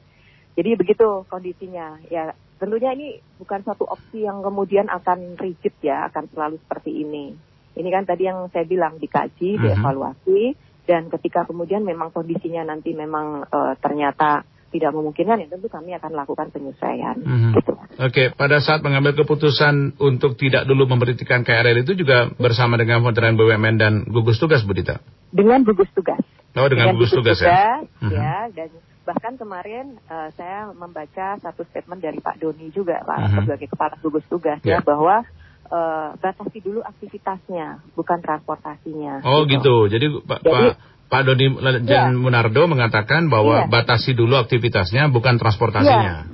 [0.53, 1.97] Jadi begitu kondisinya.
[2.13, 7.33] Ya tentunya ini bukan satu opsi yang kemudian akan rigid ya, akan selalu seperti ini.
[7.73, 9.61] Ini kan tadi yang saya bilang dikaji, Mhm.
[9.65, 10.41] dievaluasi,
[10.85, 16.11] dan ketika kemudian memang kondisinya nanti memang eh, ternyata tidak memungkinkan, ya tentu kami akan
[16.13, 17.17] lakukan penyesuaian.
[17.17, 17.51] Mhm.
[17.57, 17.71] Gitu.
[17.99, 23.35] Oke, pada saat mengambil keputusan untuk tidak dulu memberhentikan KRL itu juga bersama dengan Kementerian
[23.35, 25.01] BUMN dan gugus tugas, Bu Dita?
[25.29, 26.21] Dengan gugus tugas.
[26.57, 27.85] Oh, dengan, gugus tugas, ya?
[28.01, 28.09] Mhm.
[28.09, 28.69] ya, dan
[29.05, 33.35] bahkan kemarin eh, saya membaca satu statement dari Pak Doni juga Pak Mhm.
[33.41, 34.77] sebagai kepala gugus tugas Ya.
[34.77, 35.25] ya bahwa
[35.69, 39.21] eh, batasi dulu aktivitasnya bukan transportasinya.
[39.21, 39.85] Oh gitu.
[39.85, 41.45] Jadi Pak Jadi- Pak Pak Doni
[41.89, 43.67] Jan Munardo mengatakan bahwa Iya.
[43.67, 46.29] batasi dulu aktivitasnya bukan transportasinya.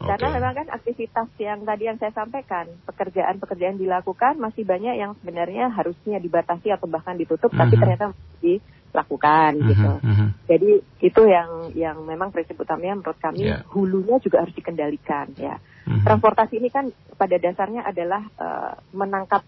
[0.00, 0.10] Oke.
[0.16, 5.72] Karena memang kan aktivitas yang tadi yang saya sampaikan, pekerjaan-pekerjaan dilakukan masih banyak yang sebenarnya
[5.72, 7.80] harusnya dibatasi atau bahkan ditutup, tapi Mhm.
[7.80, 8.60] ternyata masih
[8.92, 9.92] dilakukan Mhm, gitu.
[10.04, 10.26] mhm.
[10.44, 13.64] Jadi itu yang yang memang prinsip utamanya menurut kami Ya.
[13.72, 15.56] hulunya juga harus dikendalikan ya.
[15.88, 16.04] Mhm.
[16.04, 19.40] Transportasi ini kan pada dasarnya adalah eh, menangkap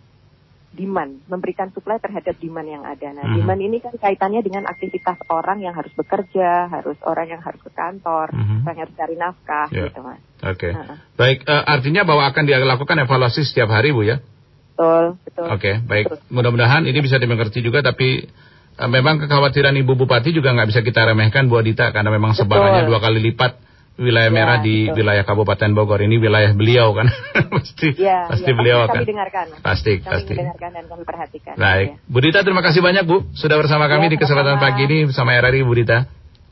[0.76, 3.08] demand, memberikan supply terhadap demand yang ada.
[3.16, 3.34] Nah, Mhm.
[3.40, 7.72] demand ini kan kaitannya dengan aktivitas orang yang harus bekerja, harus orang yang harus ke
[7.72, 8.68] kantor, Mhm.
[8.68, 9.88] orang yang harus cari nafkah Ya.
[9.88, 10.20] gitu, Mas.
[10.44, 10.76] Oke.
[10.76, 10.96] Heeh.
[11.16, 14.20] Baik, eh, artinya bahwa akan dilakukan evaluasi setiap hari, Bu ya?
[14.76, 15.46] Betul, betul.
[15.48, 16.04] Oke, baik.
[16.12, 16.20] Betul.
[16.28, 18.28] Mudah-mudahan ini bisa dimengerti juga, tapi
[18.76, 22.44] eh, memang kekhawatiran Ibu Bupati juga nggak bisa kita remehkan, Bu Adita, karena memang Betul.
[22.44, 23.65] sebarannya dua kali lipat
[23.96, 24.96] wilayah Ya, merah di betul.
[25.00, 26.00] wilayah Kabupaten Bogor.
[26.00, 27.08] Ini wilayah beliau kan,
[27.56, 29.02] pasti, Ya, pasti ya, beliau akan.
[29.02, 29.46] dengarkan.
[29.58, 30.32] Pasti, Kami pasti.
[30.32, 31.54] mendengarkan dan kami perhatikan.
[31.56, 34.84] Baik, Ya, Bu Dita terima kasih banyak Bu sudah bersama kami Ya, di kesempatan pagi
[34.84, 35.98] ini bersama RRI Bu Dita.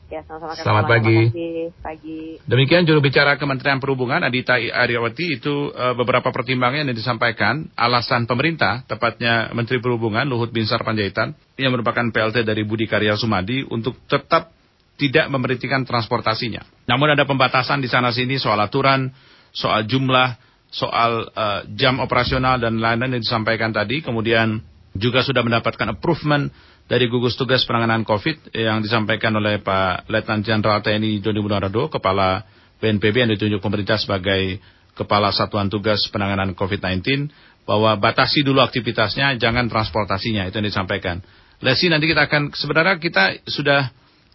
[0.05, 0.53] ya sama-sama.
[0.55, 1.19] Selamat pagi.
[1.27, 1.65] Kasih.
[1.81, 2.19] Pagi.
[2.45, 8.85] Demikian juru bicara Kementerian Perhubungan Adita Aryawati itu eh, beberapa pertimbangan yang disampaikan alasan pemerintah
[8.85, 14.53] tepatnya Menteri Perhubungan Luhut Binsar Panjaitan yang merupakan PLT dari Budi Karya Sumadi untuk tetap
[14.95, 16.63] tidak memberhentikan transportasinya.
[16.87, 19.11] Namun ada pembatasan di sana sini soal aturan,
[19.51, 20.39] soal jumlah,
[20.71, 23.99] soal eh, jam operasional dan lain-lain yang disampaikan tadi.
[23.99, 24.63] Kemudian
[24.95, 26.47] juga sudah mendapatkan approvement
[26.85, 32.45] dari gugus tugas penanganan COVID yang disampaikan oleh Pak Letnan Jenderal TNI Doni Munardo, Kepala
[32.79, 34.61] BNPB yang ditunjuk pemerintah sebagai
[34.95, 37.27] Kepala Satuan Tugas Penanganan COVID-19,
[37.67, 41.19] bahwa batasi dulu aktivitasnya, jangan transportasinya, itu yang disampaikan.
[41.59, 43.89] Lesi nanti kita akan, sebenarnya kita sudah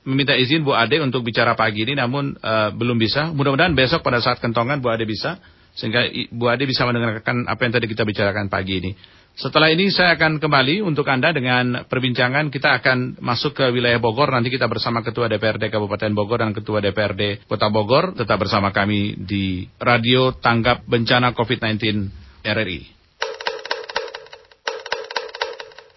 [0.05, 3.33] meminta izin Bu Ade untuk bicara pagi ini, namun eh, belum bisa.
[3.33, 5.41] Mudah-mudahan besok pada saat kentongan Bu Ade bisa,
[5.77, 8.93] sehingga Bu Ade bisa mendengarkan apa yang tadi kita bicarakan pagi ini.
[9.41, 12.51] Setelah ini saya akan kembali untuk Anda dengan perbincangan.
[12.53, 14.29] Kita akan masuk ke wilayah Bogor.
[14.29, 18.13] Nanti kita bersama Ketua DPRD Kabupaten Bogor dan Ketua DPRD Kota Bogor.
[18.13, 22.11] Tetap bersama kami di Radio Tanggap Bencana COVID-19
[22.45, 22.81] RRI.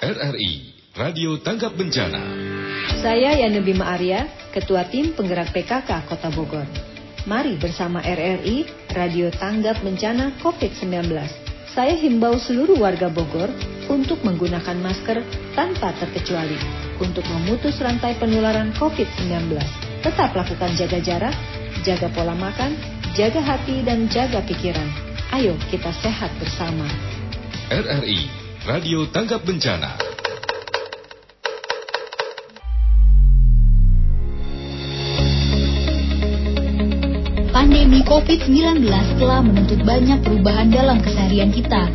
[0.04, 0.52] RRI
[0.96, 2.63] Radio Tanggap Bencana.
[3.04, 6.64] Saya Yani Bima Arya, Ketua Tim Penggerak PKK Kota Bogor.
[7.28, 8.64] Mari bersama RRI,
[8.96, 11.12] Radio Tanggap Bencana COVID-19.
[11.68, 13.52] Saya himbau seluruh warga Bogor
[13.92, 15.20] untuk menggunakan masker
[15.52, 16.56] tanpa terkecuali
[17.04, 19.52] untuk memutus rantai penularan COVID-19.
[20.00, 21.36] Tetap lakukan jaga jarak,
[21.84, 22.72] jaga pola makan,
[23.20, 24.88] jaga hati dan jaga pikiran.
[25.36, 26.88] Ayo kita sehat bersama.
[27.68, 28.32] RRI
[28.64, 30.14] Radio Tanggap Bencana.
[37.64, 38.92] Pandemi COVID-19
[39.24, 41.88] telah menuntut banyak perubahan dalam keseharian kita.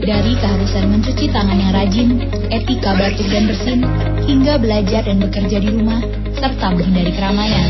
[0.00, 3.84] Dari keharusan mencuci tangan yang rajin, etika batuk dan bersin,
[4.24, 6.00] hingga belajar dan bekerja di rumah,
[6.40, 7.68] serta menghindari keramaian.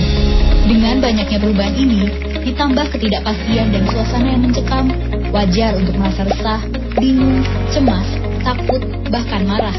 [0.62, 2.06] Dengan banyaknya perubahan ini,
[2.46, 4.86] ditambah ketidakpastian dan suasana yang mencekam,
[5.34, 6.62] wajar untuk merasa resah,
[7.02, 7.42] bingung,
[7.74, 8.06] cemas,
[8.46, 8.78] takut,
[9.10, 9.74] bahkan marah.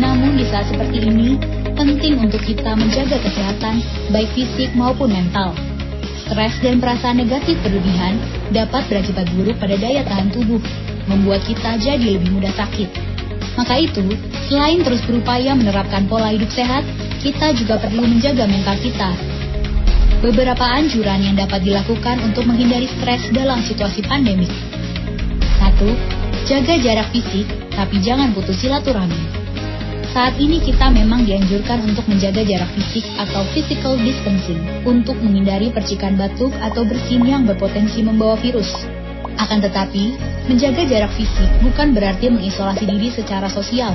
[0.00, 1.36] Namun di saat seperti ini,
[1.76, 3.84] penting untuk kita menjaga kesehatan,
[4.16, 5.52] baik fisik maupun mental.
[6.24, 8.16] Stres dan perasaan negatif berlebihan
[8.48, 10.60] dapat berakibat buruk pada daya tahan tubuh,
[11.04, 12.88] membuat kita jadi lebih mudah sakit.
[13.60, 14.02] Maka itu,
[14.48, 16.82] selain terus berupaya menerapkan pola hidup sehat,
[17.20, 19.10] kita juga perlu menjaga mental kita.
[20.24, 24.50] Beberapa anjuran yang dapat dilakukan untuk menghindari stres dalam situasi pandemik.
[25.60, 26.48] 1.
[26.48, 27.44] Jaga jarak fisik,
[27.76, 29.43] tapi jangan putus silaturahmi.
[30.14, 36.14] Saat ini kita memang dianjurkan untuk menjaga jarak fisik atau physical distancing untuk menghindari percikan
[36.14, 38.70] batuk atau bersin yang berpotensi membawa virus.
[39.42, 40.14] Akan tetapi,
[40.46, 43.90] menjaga jarak fisik bukan berarti mengisolasi diri secara sosial.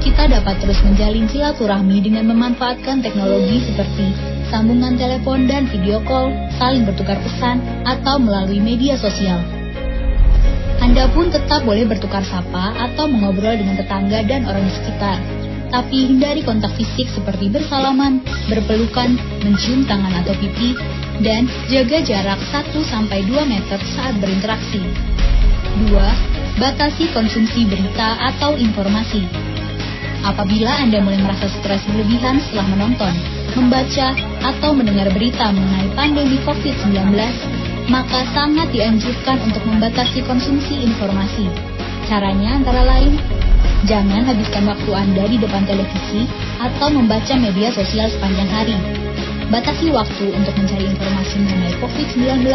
[0.00, 4.16] kita dapat terus menjalin silaturahmi dengan memanfaatkan teknologi seperti
[4.48, 9.44] sambungan telepon dan video call, saling bertukar pesan, atau melalui media sosial.
[10.80, 15.39] Anda pun tetap boleh bertukar sapa atau mengobrol dengan tetangga dan orang di sekitar.
[15.70, 18.18] Tapi hindari kontak fisik seperti bersalaman,
[18.50, 19.14] berpelukan,
[19.46, 20.74] mencium tangan atau pipi,
[21.22, 23.06] dan jaga jarak 1-2
[23.46, 24.82] meter saat berinteraksi.
[25.86, 25.94] 2.
[26.58, 29.22] Batasi konsumsi berita atau informasi.
[30.20, 33.14] Apabila Anda mulai merasa stres berlebihan setelah menonton,
[33.56, 34.12] membaca,
[34.44, 37.16] atau mendengar berita mengenai pandemi COVID-19,
[37.88, 41.48] maka sangat dianjurkan untuk membatasi konsumsi informasi.
[42.10, 43.16] Caranya antara lain,
[43.88, 46.28] jangan habiskan waktu Anda di depan televisi
[46.60, 48.76] atau membaca media sosial sepanjang hari.
[49.50, 52.46] Batasi waktu untuk mencari informasi mengenai COVID-19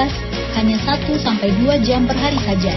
[0.55, 2.71] hanya 1-2 jam per hari saja.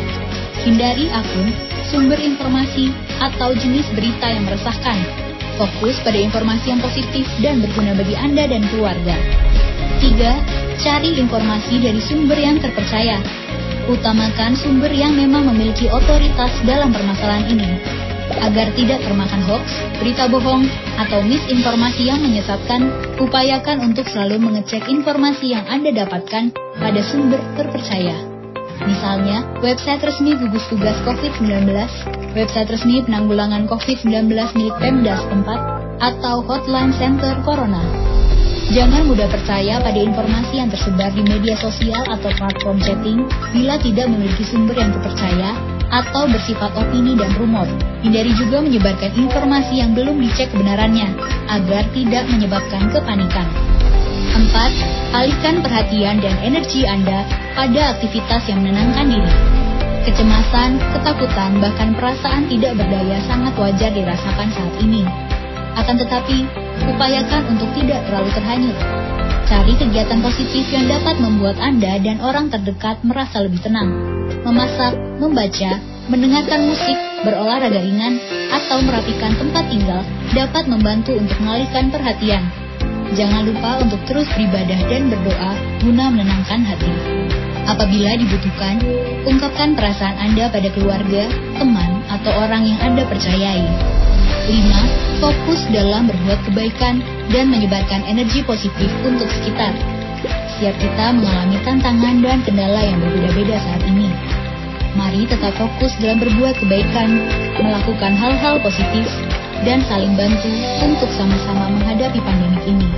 [0.66, 1.54] Hindari akun,
[1.87, 2.90] sumber informasi,
[3.22, 4.98] atau jenis berita yang meresahkan.
[5.54, 9.14] Fokus pada informasi yang positif dan berguna bagi Anda dan keluarga.
[10.02, 10.82] 3.
[10.82, 13.22] Cari informasi dari sumber yang terpercaya.
[13.87, 17.70] Utamakan sumber yang memang memiliki otoritas dalam permasalahan ini.
[18.36, 19.64] Agar tidak termakan hoax,
[19.96, 20.68] berita bohong,
[21.00, 28.14] atau misinformasi yang menyesatkan, upayakan untuk selalu mengecek informasi yang Anda dapatkan pada sumber terpercaya.
[28.84, 31.72] Misalnya, website resmi gugus tugas COVID-19,
[32.36, 35.60] website resmi penanggulangan COVID-19 milik Pemda setempat,
[35.98, 37.82] atau hotline center corona.
[38.68, 43.24] Jangan mudah percaya pada informasi yang tersebar di media sosial atau platform chatting
[43.56, 45.56] bila tidak memiliki sumber yang terpercaya
[45.88, 47.68] atau bersifat opini dan rumor.
[48.05, 51.12] Hindari juga menyebarkan informasi yang belum dicek kebenarannya
[51.48, 53.48] agar tidak menyebabkan kepanikan.
[54.38, 55.16] 4.
[55.16, 57.24] Alihkan perhatian dan energi Anda
[57.57, 59.35] pada aktivitas yang menenangkan diri.
[60.07, 65.05] Kecemasan, ketakutan, bahkan perasaan tidak berdaya sangat wajar dirasakan saat ini.
[65.77, 68.78] Akan tetapi, upayakan untuk tidak terlalu terhanyut.
[69.48, 73.90] Cari kegiatan positif yang dapat membuat Anda dan orang terdekat merasa lebih tenang.
[74.44, 75.80] Memasak, membaca,
[76.12, 78.20] mendengarkan musik, berolahraga ringan,
[78.52, 80.04] atau merapikan tempat tinggal
[80.36, 82.44] dapat membantu untuk mengalihkan perhatian
[83.16, 86.92] Jangan lupa untuk terus beribadah dan berdoa guna menenangkan hati.
[87.64, 88.80] Apabila dibutuhkan,
[89.24, 93.64] ungkapkan perasaan Anda pada keluarga, teman, atau orang yang Anda percayai.
[94.48, 95.20] 5.
[95.20, 99.76] Fokus dalam berbuat kebaikan dan menyebarkan energi positif untuk sekitar.
[100.56, 104.08] Setiap kita mengalami tantangan dan kendala yang berbeda-beda saat ini.
[104.96, 107.28] Mari tetap fokus dalam berbuat kebaikan,
[107.61, 109.06] melakukan hal-hal positif,
[109.68, 112.88] dan saling bantu untuk sama-sama menghadapi pandemi ini.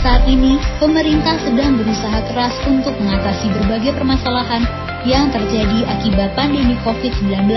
[0.00, 4.64] Saat ini, pemerintah sedang berusaha keras untuk mengatasi berbagai permasalahan
[5.04, 7.52] yang terjadi akibat pandemi COVID-19.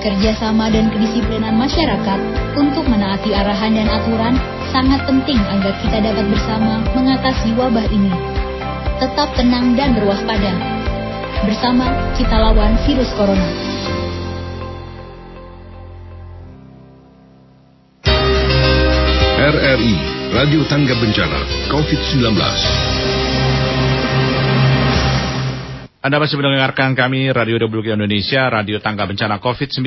[0.00, 2.20] Kerjasama dan kedisiplinan masyarakat
[2.56, 4.32] untuk menaati arahan dan aturan
[4.72, 8.08] sangat penting agar kita dapat bersama mengatasi wabah ini.
[8.96, 10.56] Tetap tenang dan berwaspada.
[11.44, 11.84] Bersama
[12.16, 13.48] kita lawan virus corona.
[19.40, 19.94] RRI
[20.32, 23.49] Radio Tangga Bencana COVID-19.
[26.00, 29.84] Anda masih mendengarkan kami Radio Republik Indonesia, Radio Tangga Bencana COVID-19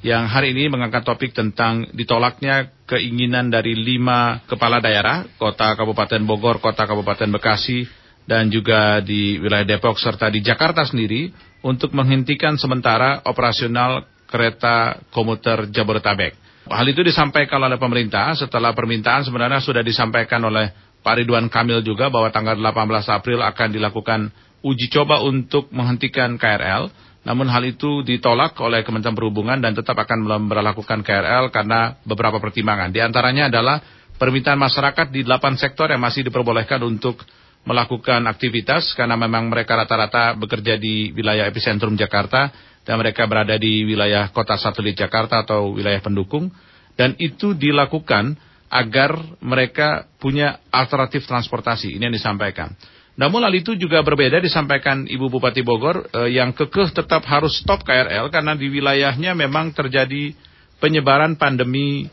[0.00, 6.64] yang hari ini mengangkat topik tentang ditolaknya keinginan dari lima kepala daerah, kota Kabupaten Bogor,
[6.64, 7.84] kota Kabupaten Bekasi,
[8.24, 11.28] dan juga di wilayah Depok serta di Jakarta sendiri
[11.60, 16.64] untuk menghentikan sementara operasional kereta komuter Jabodetabek.
[16.64, 20.72] Hal itu disampaikan oleh pemerintah setelah permintaan sebenarnya sudah disampaikan oleh
[21.04, 22.72] Pak Ridwan Kamil juga bahwa tanggal 18
[23.20, 26.92] April akan dilakukan uji coba untuk menghentikan KRL.
[27.20, 32.88] Namun hal itu ditolak oleh Kementerian Perhubungan dan tetap akan memperlakukan KRL karena beberapa pertimbangan.
[32.88, 33.84] Di antaranya adalah
[34.16, 37.20] permintaan masyarakat di 8 sektor yang masih diperbolehkan untuk
[37.68, 42.48] melakukan aktivitas karena memang mereka rata-rata bekerja di wilayah epicentrum Jakarta
[42.88, 46.48] dan mereka berada di wilayah kota satelit Jakarta atau wilayah pendukung
[46.96, 48.32] dan itu dilakukan
[48.70, 51.98] agar mereka punya alternatif transportasi.
[51.98, 52.72] Ini yang disampaikan.
[53.20, 57.84] Namun hal itu juga berbeda disampaikan Ibu Bupati Bogor eh, yang kekeh tetap harus stop
[57.84, 60.32] KRL karena di wilayahnya memang terjadi
[60.80, 62.08] penyebaran pandemi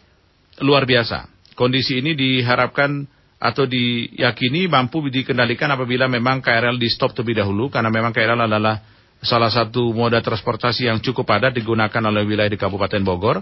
[0.60, 1.32] luar biasa.
[1.56, 3.08] Kondisi ini diharapkan
[3.40, 8.84] atau diyakini mampu dikendalikan apabila memang KRL di stop terlebih dahulu karena memang KRL adalah
[9.24, 13.40] salah satu moda transportasi yang cukup padat digunakan oleh wilayah di Kabupaten Bogor.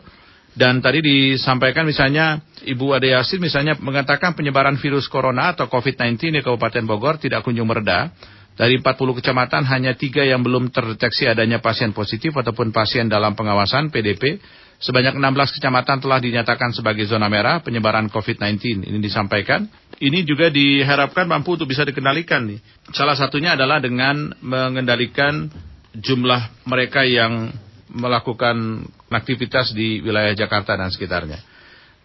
[0.55, 6.39] Dan tadi disampaikan misalnya Ibu Ade Yasin misalnya mengatakan penyebaran virus corona atau COVID-19 di
[6.39, 8.15] Kabupaten Bogor tidak kunjung mereda.
[8.55, 13.91] Dari 40 kecamatan hanya tiga yang belum terdeteksi adanya pasien positif ataupun pasien dalam pengawasan
[13.91, 14.39] PDP.
[14.79, 18.87] Sebanyak 16 kecamatan telah dinyatakan sebagai zona merah penyebaran COVID-19.
[18.87, 19.67] Ini disampaikan.
[19.99, 22.47] Ini juga diharapkan mampu untuk bisa dikendalikan.
[22.47, 22.63] Nih.
[22.95, 25.51] Salah satunya adalah dengan mengendalikan
[25.95, 27.51] jumlah mereka yang
[27.91, 31.55] melakukan aktivitas di wilayah Jakarta dan sekitarnya.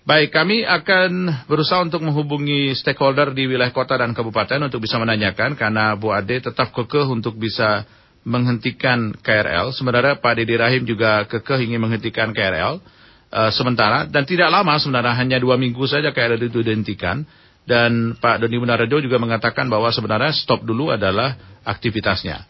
[0.01, 5.55] Baik, kami akan berusaha untuk menghubungi stakeholder di wilayah kota dan kabupaten untuk bisa menanyakan
[5.61, 7.85] karena Bu Ade tetap kekeh untuk bisa
[8.25, 9.77] menghentikan KRL.
[9.77, 14.73] Sebenarnya Pak Deddy Rahim juga kekeh ingin menghentikan KRL uh, eh, sementara dan tidak lama
[14.81, 17.25] sebenarnya hanya dua minggu saja KRL itu dihentikan.
[17.69, 22.50] Dan Pak Doni Munarjo juga mengatakan bahwa sebenarnya stop dulu adalah aktivitasnya.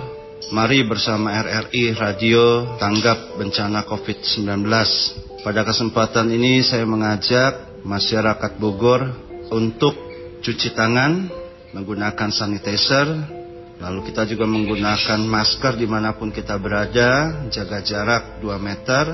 [0.50, 4.66] Mari bersama RRI Radio Tanggap Bencana COVID-19.
[5.46, 9.14] Pada kesempatan ini saya mengajak masyarakat Bogor
[9.54, 9.94] untuk
[10.42, 11.41] cuci tangan,
[11.72, 13.40] menggunakan sanitizer,
[13.82, 19.04] Lalu kita juga menggunakan masker di mana pun kita berada, jaga jarak 2 meter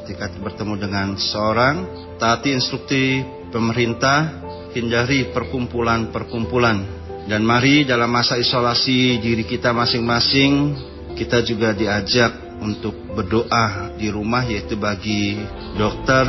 [0.00, 1.88] ketika bertemu dengan seorang,
[2.20, 4.44] taati instruksi pemerintah,
[4.76, 7.00] hindari perkumpulan-perkumpulan.
[7.24, 10.76] Dan mari dalam masa isolasi diri kita masing-masing,
[11.16, 15.40] kita juga diajak untuk berdoa di rumah yaitu bagi
[15.80, 16.28] dokter,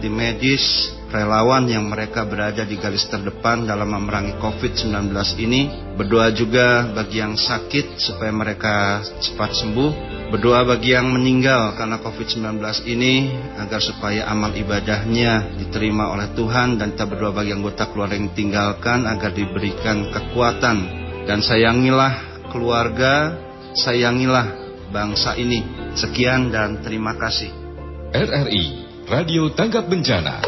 [0.00, 5.60] tim medis, relawan yang mereka berada di garis terdepan dalam memerangi COVID-19 ini.
[5.98, 9.90] Berdoa juga bagi yang sakit supaya mereka cepat sembuh.
[10.30, 16.94] Berdoa bagi yang meninggal karena COVID-19 ini agar supaya amal ibadahnya diterima oleh Tuhan dan
[16.94, 20.76] kita berdoa bagi anggota keluarga yang tinggalkan agar diberikan kekuatan
[21.26, 23.36] dan sayangilah keluarga,
[23.74, 24.56] sayangilah
[24.94, 25.92] bangsa ini.
[25.98, 27.50] Sekian dan terima kasih.
[28.10, 30.38] RRI Radio Tanggap Bencana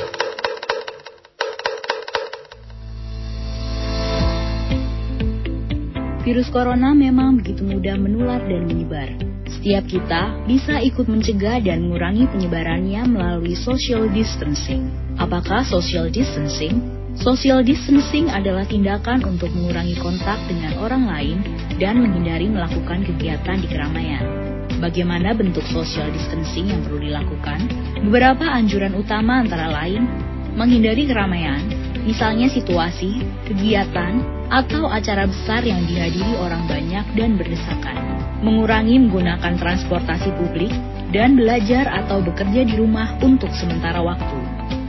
[6.22, 9.18] Virus corona memang begitu mudah menular dan menyebar.
[9.50, 14.94] Setiap kita bisa ikut mencegah dan mengurangi penyebarannya melalui social distancing.
[15.18, 16.86] Apakah social distancing?
[17.18, 21.38] Social distancing adalah tindakan untuk mengurangi kontak dengan orang lain
[21.82, 24.41] dan menghindari melakukan kegiatan di keramaian.
[24.82, 27.70] Bagaimana bentuk social distancing yang perlu dilakukan?
[28.02, 30.10] Beberapa anjuran utama antara lain
[30.58, 31.62] menghindari keramaian,
[32.02, 34.18] misalnya situasi, kegiatan,
[34.50, 37.94] atau acara besar yang dihadiri orang banyak dan berdesakan.
[38.42, 40.74] Mengurangi menggunakan transportasi publik
[41.14, 44.38] dan belajar atau bekerja di rumah untuk sementara waktu.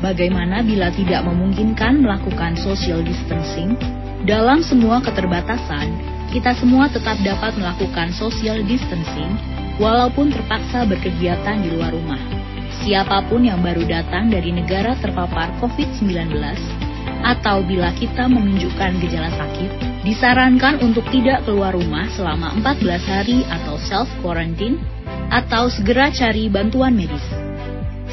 [0.02, 3.78] Bagaimana bila tidak memungkinkan melakukan social distancing?
[4.26, 5.94] Dalam semua keterbatasan,
[6.34, 12.20] kita semua tetap dapat melakukan social distancing walaupun terpaksa berkegiatan di luar rumah.
[12.84, 16.36] Siapa pun yang baru datang dari negara terpapar COVID-19
[17.24, 23.80] atau bila kita menunjukkan gejala sakit, disarankan untuk tidak keluar rumah selama 14 hari atau
[23.80, 24.76] self quarantine
[25.32, 27.24] atau segera cari bantuan medis.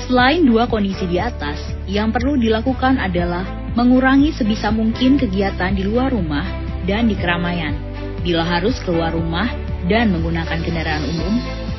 [0.06, 1.58] Selain dua kondisi di atas,
[1.90, 3.42] yang perlu dilakukan adalah
[3.74, 6.46] mengurangi sebisa mungkin kegiatan di luar rumah
[6.86, 7.74] dan di keramaian.
[8.22, 9.50] Bila harus keluar rumah
[9.88, 11.34] dan menggunakan kendaraan umum,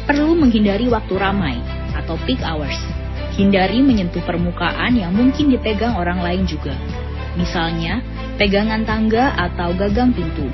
[0.08, 1.60] perlu menghindari waktu ramai
[1.94, 2.78] atau peak hours.
[3.38, 6.76] Hindari menyentuh permukaan yang mungkin dipegang orang lain juga
[7.36, 8.04] misalnya
[8.36, 10.48] pegangan tangga atau gagang pintu.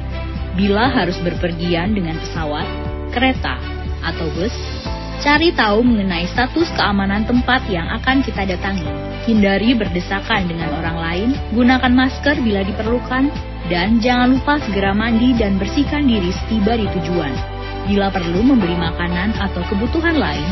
[0.57, 2.65] Bila harus berpergian dengan pesawat,
[3.13, 3.61] kereta,
[4.01, 4.53] atau bus,
[5.21, 9.06] cari tahu mengenai status keamanan tempat yang akan kita datangi.
[9.27, 13.27] Hindari berdesakan dengan orang lain, gunakan masker bila diperlukan,
[13.67, 17.35] dan jangan lupa segera mandi dan bersihkan diri setiba di tujuan.
[17.91, 20.47] Bila perlu membeli makanan atau kebutuhan lain,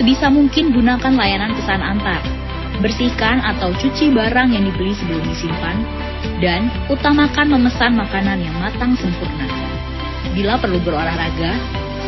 [0.00, 2.24] sebisa mungkin gunakan layanan pesan antar
[2.80, 5.76] bersihkan atau cuci barang yang dibeli sebelum disimpan,
[6.40, 9.48] dan utamakan memesan makanan yang matang sempurna.
[10.36, 11.56] Bila perlu berolahraga,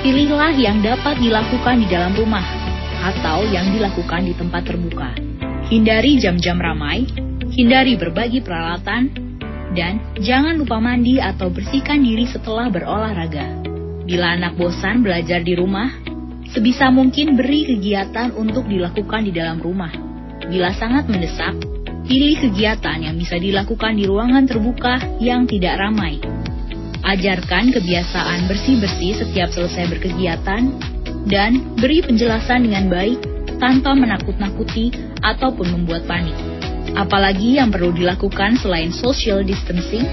[0.05, 2.45] pilihlah yang dapat dilakukan di dalam rumah
[3.01, 5.28] atau yang dilakukan di tempat terbuka.
[5.69, 7.05] Hindari jam-jam ramai,
[7.53, 9.13] hindari berbagi peralatan,
[9.77, 13.61] dan jangan lupa mandi atau bersihkan diri setelah berolahraga.
[14.09, 15.93] Bila anak bosan belajar di rumah,
[16.49, 20.09] sebisa mungkin beri kegiatan untuk dilakukan di dalam rumah
[20.49, 21.61] Bila sangat mendesak,
[22.09, 26.17] pilih kegiatan yang bisa dilakukan di ruangan terbuka yang tidak ramai.
[27.05, 30.73] Ajarkan kebiasaan bersih-bersih setiap selesai berkegiatan,
[31.29, 36.35] dan beri penjelasan dengan baik tanpa menakut-nakuti ataupun membuat panik.
[36.97, 40.07] Apalagi yang perlu dilakukan selain social distancing?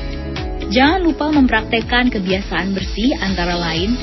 [0.70, 3.94] Jangan lupa mempraktekkan kebiasaan bersih antara lain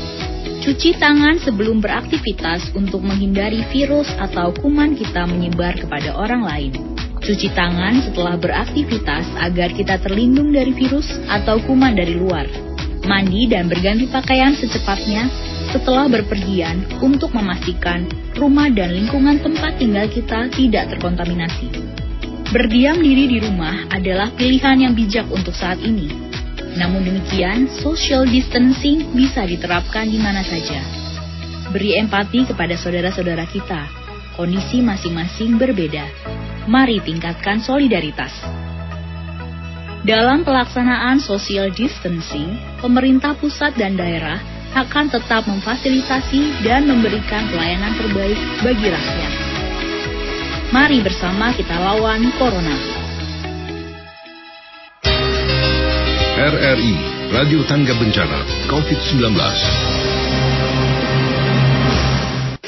[0.62, 6.70] Cuci tangan sebelum beraktivitas untuk menghindari virus atau kuman kita menyebar kepada orang lain.
[7.18, 12.46] Cuci tangan setelah beraktivitas agar kita terlindung dari virus atau kuman dari luar.
[13.10, 15.26] Mandi dan berganti pakaian secepatnya
[15.72, 18.04] setelah berpergian untuk memastikan
[18.36, 21.72] rumah dan lingkungan tempat tinggal kita tidak terkontaminasi.
[22.52, 26.32] Berdiam diri di rumah adalah pilihan yang bijak untuk saat ini
[26.76, 30.80] namun demikian, social distancing bisa diterapkan di mana saja.
[31.68, 33.88] Beri empati kepada saudara-saudara kita.
[34.32, 36.08] Kondisi masing-masing berbeda.
[36.64, 38.32] Mari tingkatkan solidaritas.
[40.02, 44.40] Dalam pelaksanaan social distancing, pemerintah pusat dan daerah
[44.72, 49.32] akan tetap memfasilitasi dan memberikan pelayanan terbaik bagi rakyat.
[50.72, 52.76] Mari bersama kita lawan Corona.
[56.32, 56.94] RRI
[57.36, 58.40] Radio Tangga Bencana
[58.72, 60.11] COVID-19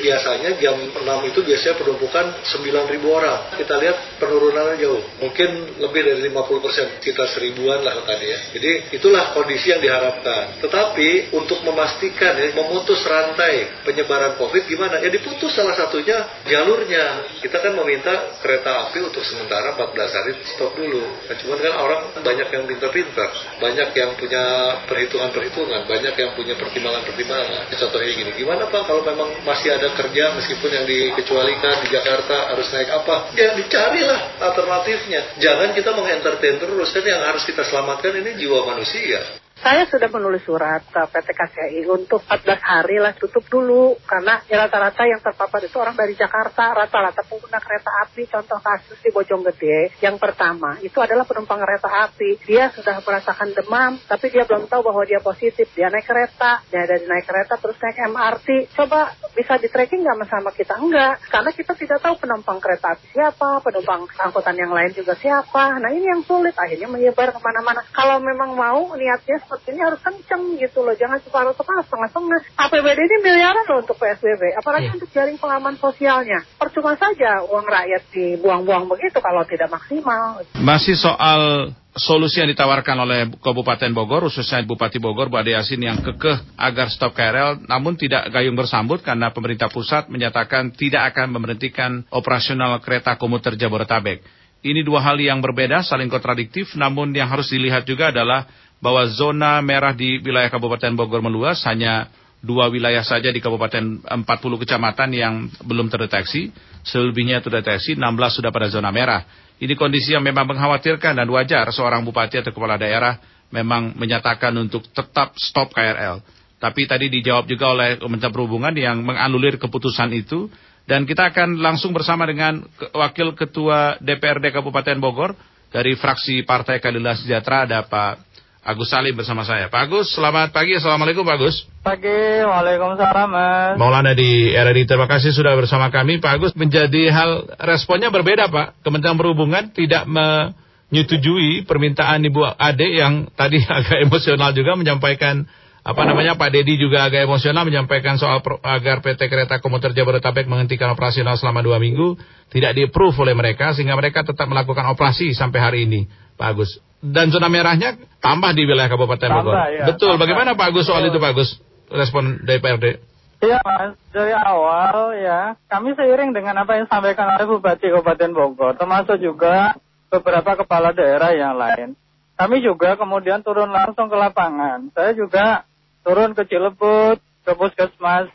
[0.05, 1.01] biasanya jam 6
[1.33, 3.39] itu biasanya penumpukan 9.000 orang.
[3.57, 5.03] Kita lihat penurunannya jauh.
[5.25, 8.41] Mungkin lebih dari 50 persen, kita seribuan lah tadi ya.
[8.53, 10.61] Jadi itulah kondisi yang diharapkan.
[10.61, 15.01] Tetapi untuk memastikan ya, memutus rantai penyebaran COVID gimana?
[15.01, 17.41] Ya diputus salah satunya jalurnya.
[17.41, 21.01] Kita kan meminta kereta api untuk sementara 14 hari stop dulu.
[21.01, 23.31] Nah, cuman kan orang banyak yang pintar-pintar,
[23.63, 24.45] banyak yang punya
[24.85, 27.71] perhitungan-perhitungan, banyak yang punya pertimbangan-pertimbangan.
[27.73, 32.69] Contohnya gini, gimana Pak kalau memang masih ada kerja meskipun yang dikecualikan di Jakarta harus
[32.75, 35.39] naik apa ya dicarilah alternatifnya.
[35.39, 40.45] Jangan kita mengentertain terus kan yang harus kita selamatkan ini jiwa manusia saya sudah menulis
[40.45, 43.97] surat ke PT KCI untuk 14 hari lah tutup dulu.
[44.05, 49.01] Karena ya rata-rata yang terpapar itu orang dari Jakarta rata-rata pengguna kereta api contoh kasus
[49.01, 52.45] di Bojonggede yang pertama itu adalah penumpang kereta api.
[52.45, 55.73] Dia sudah merasakan demam tapi dia belum tahu bahwa dia positif.
[55.73, 60.29] Dia naik kereta dia dari naik kereta terus naik MRT coba bisa di tracking nggak
[60.29, 60.77] sama kita?
[60.77, 65.81] Enggak karena kita tidak tahu penumpang kereta api siapa penumpang angkutan yang lain juga siapa.
[65.81, 66.53] Nah ini yang sulit.
[66.53, 67.81] Akhirnya menyebar ke mana-mana.
[67.97, 70.95] Kalau memang mau niatnya ini harus kenceng gitu loh.
[70.97, 72.41] Jangan separuh-separuh, setengah-setengah.
[72.59, 74.59] APBD ini miliaran loh untuk PSBB.
[74.59, 74.97] Apalagi yeah.
[74.97, 76.43] untuk jaring pengaman sosialnya.
[76.59, 80.43] Percuma saja uang rakyat dibuang-buang begitu kalau tidak maksimal.
[80.59, 86.03] Masih soal solusi yang ditawarkan oleh Kabupaten Bogor, khususnya Bupati Bogor, Bu Ade Yasin yang
[86.03, 92.03] kekeh agar stop KRL, namun tidak gayung bersambut karena pemerintah pusat menyatakan tidak akan memberhentikan
[92.11, 94.45] operasional kereta komuter Jabodetabek.
[94.65, 98.49] Ini dua hal yang berbeda, saling kontradiktif, namun yang harus dilihat juga adalah
[98.85, 102.12] bahwa zona merah di wilayah Kabupaten Bogor meluas hanya
[102.45, 104.28] dua wilayah saja di Kabupaten 40
[104.61, 106.53] kecamatan yang belum terdeteksi,
[106.85, 108.05] selebihnya terdeteksi, 16
[108.37, 109.24] sudah pada zona merah.
[109.57, 113.16] Ini kondisi yang memang mengkhawatirkan dan wajar seorang bupati atau kepala daerah
[113.49, 116.20] memang menyatakan untuk tetap stop KRL.
[116.61, 120.53] Tapi tadi dijawab juga oleh Kementerian Perhubungan yang menganulir keputusan itu
[120.85, 122.61] dan kita akan langsung bersama dengan
[122.93, 125.32] Wakil Ketua DPRD Kabupaten Bogor
[125.72, 128.34] dari fraksi Partai Keadilan Sejahtera ada Pak
[128.65, 129.69] Agus Salim bersama saya.
[129.69, 130.73] Pak Agus, selamat pagi.
[130.73, 131.69] Assalamualaikum Pak Agus.
[131.85, 133.77] Pagi, Waalaikumsalam Mas.
[133.77, 136.17] Maulana di RRI, terima kasih sudah bersama kami.
[136.17, 138.81] Pak Agus, menjadi hal responnya berbeda Pak.
[138.81, 145.45] Kementerian Perhubungan tidak menyetujui permintaan Ibu Ade yang tadi agak emosional juga menyampaikan
[145.85, 150.49] apa namanya Pak Dedi juga agak emosional menyampaikan soal pro, agar PT Kereta Komuter Jabodetabek
[150.49, 152.16] menghentikan operasional selama dua minggu
[152.49, 156.09] tidak di-approve oleh mereka sehingga mereka tetap melakukan operasi sampai hari ini
[156.41, 159.55] Pak Agus dan zona merahnya tambah di wilayah Kabupaten Bogor.
[159.68, 160.16] Ya, Betul.
[160.16, 160.24] Tambah.
[160.24, 161.61] Bagaimana Pak Agus soal itu Pak Agus?
[161.93, 163.12] Respon DPRD.
[163.45, 168.72] Iya Mas, dari awal ya kami seiring dengan apa yang disampaikan oleh Bupati Kabupaten Bogor,
[168.80, 169.76] termasuk juga
[170.09, 171.93] beberapa kepala daerah yang lain.
[172.41, 174.89] Kami juga kemudian turun langsung ke lapangan.
[174.97, 175.68] Saya juga
[176.05, 178.29] turun ke Cilebut, ke Puskesmas,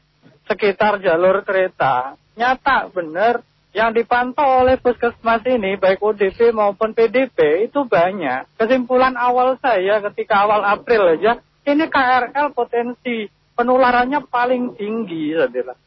[0.49, 2.17] sekitar jalur kereta.
[2.33, 8.49] Nyata benar yang dipantau oleh puskesmas ini baik ODP maupun PDP itu banyak.
[8.57, 11.37] Kesimpulan awal saya ketika awal April aja,
[11.69, 15.77] ini KRL potensi penularannya paling tinggi, bilang.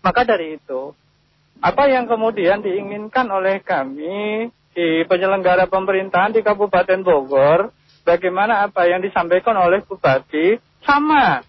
[0.00, 0.96] Maka dari itu,
[1.60, 7.68] apa yang kemudian diinginkan oleh kami di penyelenggara pemerintahan di Kabupaten Bogor,
[8.06, 10.56] bagaimana apa yang disampaikan oleh Bupati,
[10.86, 11.42] sama,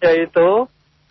[0.00, 0.66] yaitu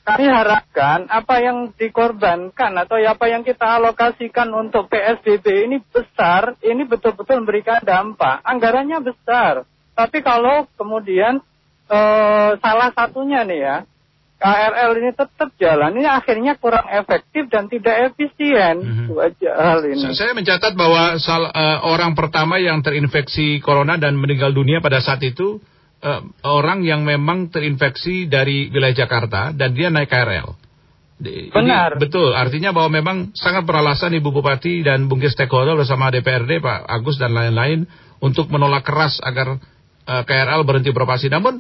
[0.08, 6.88] kami harapkan apa yang dikorbankan atau apa yang kita alokasikan untuk PSBB ini besar, ini
[6.88, 8.40] betul-betul memberikan dampak.
[8.48, 9.68] Anggarannya besar.
[9.92, 11.44] Tapi kalau kemudian
[11.92, 12.00] e,
[12.56, 13.78] salah satunya nih ya,
[14.38, 18.80] KRL ini tetap jalan, ini akhirnya kurang efektif dan tidak efisien.
[18.80, 19.04] Mhm.
[19.12, 20.14] Itu aja hal ini.
[20.14, 25.02] Sa- Saya mencatat bahwa sal- eh, orang pertama yang terinfeksi corona dan meninggal dunia pada
[25.04, 25.58] saat itu
[26.08, 30.56] eh, orang yang memang terinfeksi dari wilayah Jakarta dan dia naik KRL.
[31.18, 31.98] Di- ini Benar.
[31.98, 37.18] betul, artinya bahwa memang sangat beralasan Ibu Bupati dan mungkin stakeholder bersama DPRD Pak Agus
[37.18, 37.90] dan lain-lain
[38.22, 39.58] untuk menolak keras agar
[40.08, 41.28] eh, KRL berhenti beroperasi.
[41.28, 41.60] Namun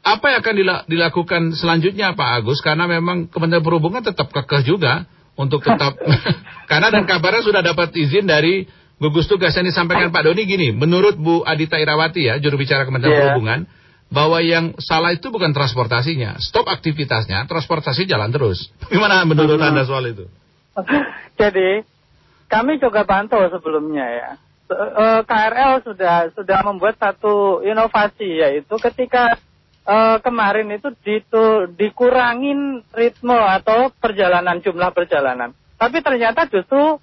[0.00, 2.60] apa yang akan dila- dilakukan selanjutnya Pak Agus?
[2.60, 5.96] Karena memang Kementerian Perhubungan tetap kekeh juga untuk tetap
[6.70, 8.68] karena dan kabarnya sudah dapat izin dari
[9.00, 13.16] gugus tugas yang disampaikan Pak Doni gini, menurut Bu Adita Irawati ya, juru bicara Kementerian
[13.16, 13.24] Iya.
[13.32, 13.60] Perhubungan,
[14.10, 18.68] bahwa yang salah itu bukan transportasinya, stop aktivitasnya, transportasi jalan terus.
[18.92, 20.26] Gimana menurut Anda soal itu?
[21.40, 21.86] Jadi
[22.50, 24.30] kami juga pantau sebelumnya ya.
[24.70, 29.38] Eh, KRL sudah sudah membuat satu inovasi yaitu ketika
[29.86, 35.54] eh, kemarin itu ditu- dikurangin ritme atau perjalanan jumlah perjalanan.
[35.78, 36.98] Tapi ternyata justru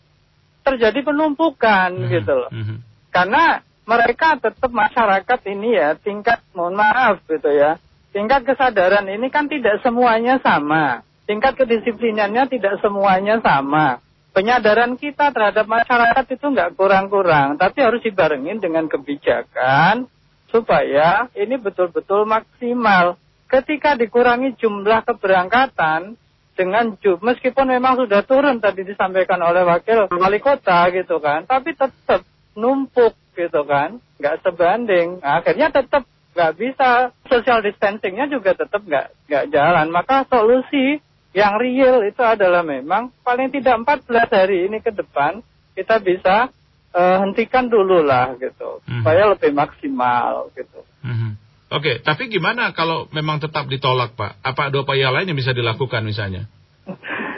[0.63, 2.51] terjadi penumpukan gitu loh.
[2.51, 2.83] Mhm.
[3.11, 7.79] Karena mereka tetap masyarakat ini ya tingkat mohon maaf gitu ya.
[8.11, 11.07] Tingkat kesadaran ini kan tidak semuanya sama.
[11.23, 14.03] Tingkat kedisiplinannya tidak semuanya sama.
[14.35, 20.05] Penyadaran kita terhadap masyarakat itu nggak kurang-kurang, tapi harus dibarengin dengan kebijakan
[20.51, 23.15] supaya ini betul-betul maksimal.
[23.47, 26.19] Ketika dikurangi jumlah keberangkatan
[26.59, 32.27] dengan meskipun memang sudah turun tadi disampaikan oleh wakil wali kota gitu kan, tapi tetap
[32.57, 35.21] numpuk gitu kan, nggak sebanding.
[35.21, 39.87] Akhirnya tetap nggak bisa social distancingnya juga tetap nggak nggak jalan.
[39.93, 40.97] Maka solusi
[41.37, 45.45] yang real itu adalah memang paling tidak 14 hari ini ke depan
[45.77, 46.49] kita bisa
[46.97, 49.05] eh, hentikan dulu lah gitu, Mhm.
[49.05, 50.81] supaya lebih maksimal gitu.
[51.05, 51.37] Mhm.
[51.67, 54.39] Oke, tapi gimana kalau memang tetap ditolak Pak?
[54.41, 56.49] Apa ada upaya lain yang bisa dilakukan misalnya?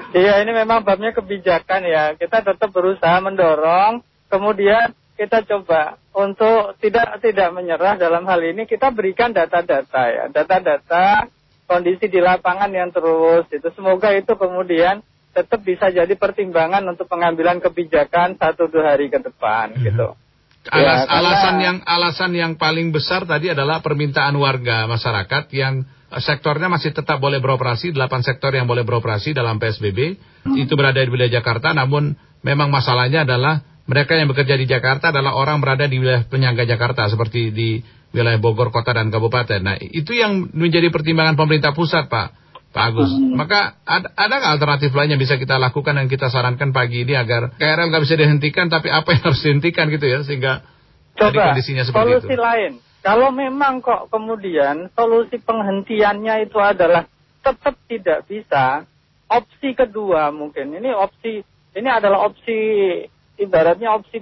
[0.10, 2.18] Iya ini memang babnya kebijakan ya.
[2.18, 4.02] Kita tetap berusaha mendorong.
[4.26, 4.90] Kemudian
[5.20, 8.64] kita coba untuk tidak tidak menyerah dalam hal ini.
[8.64, 11.28] Kita berikan data-data ya, data-data
[11.68, 13.68] kondisi di lapangan yang terus itu.
[13.76, 15.04] Semoga itu kemudian
[15.36, 20.16] tetap bisa jadi pertimbangan untuk pengambilan kebijakan satu dua hari ke depan gitu.
[20.72, 25.84] Alas, Ya, karena- alasan yang alasan yang paling besar tadi adalah permintaan warga masyarakat yang
[25.84, 30.16] eh, sektornya masih tetap boleh beroperasi, delapan sektor yang boleh beroperasi dalam PSBB
[30.56, 35.34] itu berada di wilayah Jakarta, namun memang masalahnya adalah mereka yang bekerja di Jakarta adalah
[35.34, 37.82] orang berada di wilayah penyangga Jakarta seperti di
[38.14, 39.58] wilayah Bogor kota dan kabupaten.
[39.66, 42.38] Nah itu yang menjadi pertimbangan pemerintah pusat Pak.
[42.70, 46.70] Pak Agus, maka ada, ada nggak alternatif lain yang bisa kita lakukan dan kita sarankan
[46.70, 50.62] pagi ini agar KRL nggak bisa dihentikan, tapi apa yang harus dihentikan gitu ya sehingga
[51.18, 52.38] Coba kondisinya seperti solusi itu.
[52.38, 52.72] lain.
[53.02, 57.10] Kalau memang kok kemudian solusi penghentiannya itu adalah
[57.42, 58.86] tetap tidak bisa,
[59.26, 61.42] opsi kedua mungkin ini opsi
[61.74, 62.58] ini adalah opsi
[63.40, 64.22] ibaratnya opsi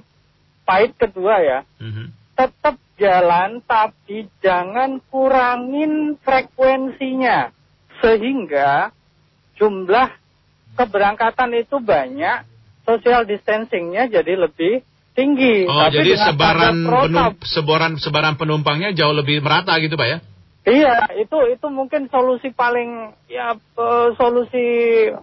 [0.64, 1.60] pahit kedua ya.
[1.82, 2.14] Mhm.
[2.38, 7.50] Tetap jalan tapi jangan kurangin frekuensinya
[7.98, 8.94] sehingga
[9.58, 10.10] jumlah
[10.78, 12.46] keberangkatan itu banyak,
[12.86, 14.86] social distancingnya jadi lebih
[15.18, 15.66] tinggi.
[15.66, 20.08] Oh, Tapi jadi sebaran standar protap- penum, sebaran sebaran penumpangnya jauh lebih merata gitu, Pak
[20.08, 20.18] ya?
[20.68, 24.66] Iya, itu itu mungkin solusi paling ya eh, solusi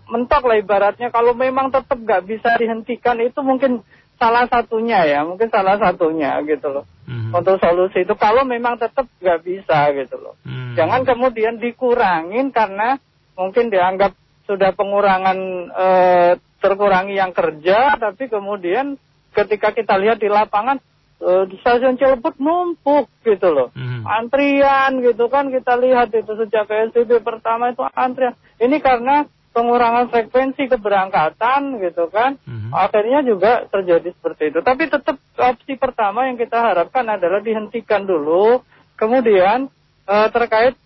[0.09, 1.13] mentok lah ibaratnya.
[1.13, 3.85] Kalau memang tetap nggak bisa dihentikan itu mungkin
[4.17, 6.89] salah satunya ya, mungkin salah satunya gitu loh.
[7.05, 7.37] Mhm.
[7.37, 10.41] Untuk solusi itu kalau memang tetap nggak bisa gitu loh.
[10.49, 10.73] Hmm.
[10.81, 12.97] Jangan kemudian dikurangin karena
[13.37, 14.17] mungkin dianggap
[14.49, 15.39] sudah pengurangan
[15.77, 16.33] eh,
[16.65, 18.97] terkurangi yang kerja, tapi kemudian
[19.37, 20.81] ketika kita lihat di lapangan
[21.25, 23.73] eh, di stasiun Cilebut numpuk gitu loh.
[23.73, 24.05] Mhm.
[24.05, 28.37] Antrian gitu kan kita lihat itu sejak PSBB pertama itu antrian.
[28.61, 29.25] Ini karena
[29.57, 32.37] pengurangan frekuensi keberangkatan gitu kan.
[32.45, 32.71] Mhm.
[32.75, 34.61] Akhirnya juga terjadi seperti itu.
[34.61, 38.61] Tapi tetap opsi pertama yang kita harapkan adalah dihentikan dulu.
[39.01, 39.73] Kemudian
[40.05, 40.77] eh, terkait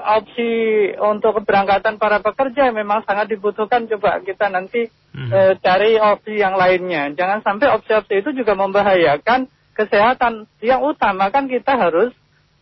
[0.00, 0.50] opsi
[0.96, 5.30] untuk keberangkatan para pekerja memang sangat dibutuhkan coba kita nanti Mhm.
[5.30, 7.12] eh, cari opsi yang lainnya.
[7.14, 10.50] Jangan sampai opsi-opsi itu juga membahayakan kesehatan.
[10.58, 12.10] Yang utama kan kita harus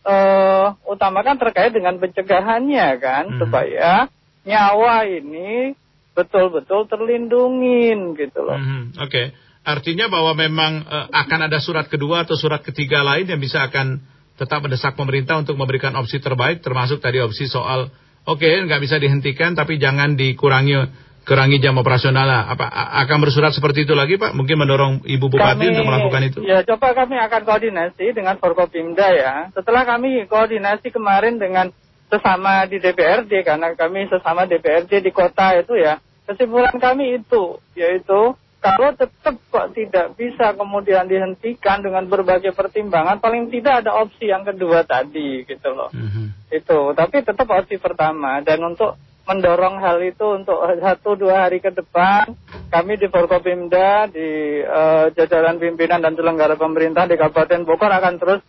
[0.03, 3.39] eh, utamakan terkait dengan pencegahannya kan Mhm.
[3.39, 4.11] supaya
[4.43, 5.71] nyawa ini
[6.11, 8.59] betul-betul terlindungin gitu loh.
[8.59, 9.31] Mhm, Oke,
[9.63, 14.03] artinya bahwa memang eh, akan ada surat kedua atau surat ketiga lain yang bisa akan
[14.33, 17.93] tetap mendesak pemerintah untuk memberikan opsi terbaik, termasuk tadi opsi soal
[18.25, 20.89] oke nggak bisa dihentikan tapi jangan dikurangi
[21.23, 22.51] kurangi jam operasional lah.
[22.51, 22.67] Apa
[23.07, 24.35] akan bersurat seperti itu lagi Pak?
[24.35, 26.39] Mungkin mendorong Ibu Bupati untuk melakukan itu?
[26.43, 29.33] Ya, coba kami akan koordinasi dengan Forkopimda ya.
[29.55, 31.71] Setelah kami koordinasi kemarin dengan
[32.11, 35.97] sesama di DPRD karena kami sesama DPRD di kota itu ya
[36.29, 43.51] kesimpulan kami itu yaitu kalau tetap kok tidak bisa kemudian dihentikan dengan berbagai pertimbangan paling
[43.51, 46.47] tidak ada opsi yang kedua tadi gitu loh Mhm.
[46.47, 51.71] itu tapi tetap opsi pertama dan untuk mendorong hal itu untuk satu dua hari ke
[51.71, 52.35] depan
[52.67, 58.41] kami di Forkopimda di eh, jajaran pimpinan dan penyelenggara pemerintah di Kabupaten Bogor akan terus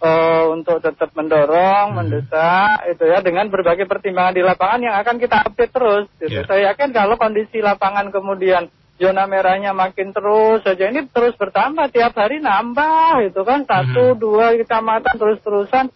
[0.00, 5.36] eh, untuk tetap mendorong, mendesak itu ya dengan berbagai pertimbangan di lapangan yang akan kita
[5.50, 6.06] update terus.
[6.22, 6.40] Gitu.
[6.40, 6.46] Ya.
[6.46, 8.70] Saya yakin kalau kondisi lapangan kemudian
[9.00, 10.92] zona merahnya makin terus saja.
[10.92, 13.64] Ini terus bertambah tiap hari nambah itu kan.
[13.64, 15.88] Satu dua kecamatan terus terusan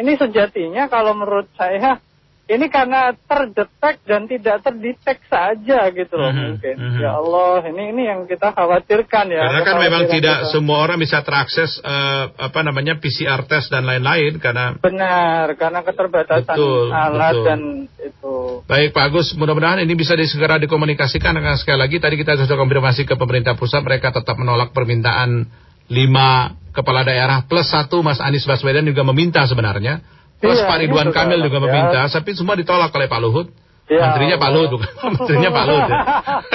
[0.00, 2.00] ini sejatinya kalau menurut saya
[2.48, 6.98] ini karena terdetek dan tidak terdetek saja gitu loh Mhm, mungkin mhm.
[6.98, 10.50] ya Allah ini ini yang kita khawatirkan ya Karena kan memang tidak kita.
[10.50, 16.56] semua orang bisa terakses eh, apa namanya PCR test dan lain-lain karena benar karena keterbatasan
[16.56, 17.44] Betul, alat betul.
[17.44, 17.60] dan
[18.00, 18.34] itu
[18.64, 23.04] Baik Pak Agus, mudah-mudahan ini bisa disegera dikomunikasikan karena sekali lagi tadi kita sudah konfirmasi
[23.04, 25.44] ke pemerintah pusat mereka tetap menolak permintaan
[25.88, 30.00] lima kepala daerah plus satu Mas Anies Baswedan juga meminta sebenarnya
[30.38, 31.64] plus Iya, Pak Ridwan sudah Kamil juga ya.
[31.66, 33.48] meminta tapi semua ditolak oleh Pak Luhut
[33.88, 34.50] Ya menterinya Pak.
[34.52, 35.98] Luhut bukan menterinya Pak Luhut ya.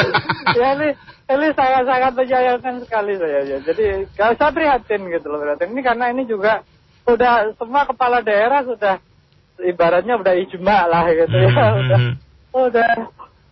[0.61, 0.89] ya ini
[1.23, 3.57] ini sangat-sangat menyayangkan sekali saya ya.
[3.65, 5.73] Jadi gak usah prihatin gitu loh prihatin.
[5.73, 6.61] Ini karena ini juga
[7.09, 9.01] sudah semua kepala daerah sudah
[9.65, 11.49] ibaratnya udah ijma lah gitu ya.
[11.49, 12.13] Mhm, Udah, mhm.
[12.53, 12.91] udah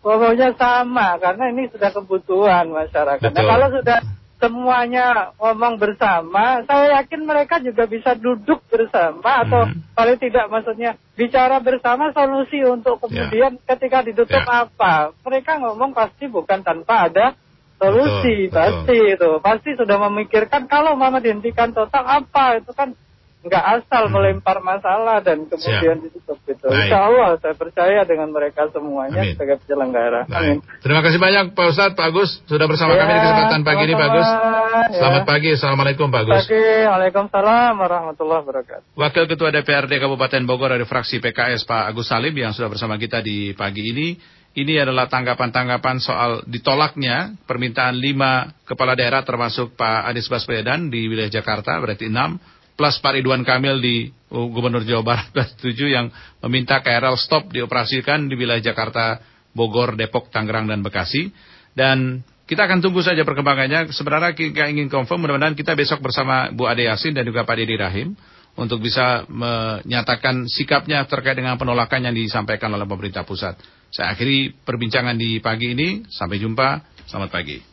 [0.05, 3.29] pokoknya sama karena ini sudah kebutuhan masyarakat.
[3.34, 3.97] Nah, kalau sudah
[4.42, 9.94] semuanya ngomong bersama, saya yakin mereka juga bisa duduk bersama atau Mhm.
[9.94, 14.66] paling tidak maksudnya bicara bersama solusi untuk kemudian ketika ditutup Ya.
[14.66, 15.14] apa.
[15.22, 17.38] Mereka ngomong pasti bukan tanpa ada
[17.78, 19.32] solusi, Betul, pasti itu.
[19.46, 22.98] Pasti sudah memikirkan kalau mama dihentikan total apa itu kan
[23.42, 26.06] nggak asal melempar masalah dan kemudian Hmm.
[26.06, 26.06] Siap.
[26.06, 26.62] ditutup itu.
[26.64, 26.78] Baik.
[26.86, 29.34] Insya Allah saya percaya dengan mereka semuanya Amin.
[29.34, 30.22] sebagai penyelenggara.
[30.30, 30.62] Amin.
[30.62, 30.80] Baik.
[30.80, 33.94] Terima kasih banyak Pak Ustadz, Pak Agus sudah bersama Ya, kami di kesempatan pagi ini
[33.94, 34.28] Pak Agus.
[34.28, 34.94] sama-sama, ya.
[34.94, 36.44] Selamat pagi, Assalamualaikum Pak Agus.
[36.46, 38.86] Pagi, Waalaikumsalam warahmatullahi wabarakatuh.
[38.94, 43.20] Wakil Ketua DPRD Kabupaten Bogor dari fraksi PKS Pak Agus Salim yang sudah bersama kita
[43.20, 44.08] di pagi ini.
[44.52, 51.32] Ini adalah tanggapan-tanggapan soal ditolaknya permintaan lima kepala daerah termasuk Pak Anies Baswedan di wilayah
[51.32, 52.36] Jakarta berarti enam
[52.82, 56.09] plus Pak Ridwan Kamil di Gubernur Jawa Barat berarti tujuh yang
[56.41, 59.21] meminta KRL stop dioperasikan di wilayah Jakarta,
[59.53, 61.29] Bogor, Depok, Tangerang dan Bekasi
[61.77, 63.93] dan kita akan tunggu saja perkembangannya.
[63.93, 67.77] Sebenarnya kita ingin confirm mudah-mudahan kita besok bersama Bu Ade Yasin dan juga Pak Dedi
[67.77, 68.17] Rahim
[68.57, 73.55] untuk bisa menyatakan sikapnya terkait dengan penolakan yang disampaikan oleh pemerintah pusat.
[73.93, 76.03] Saya akhiri perbincangan di pagi ini.
[76.11, 76.84] Sampai jumpa.
[77.07, 77.70] Selamat pagi.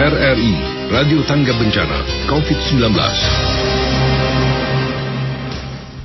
[0.00, 0.56] RRI
[0.88, 3.79] Radio Tangga Bencana COVID-19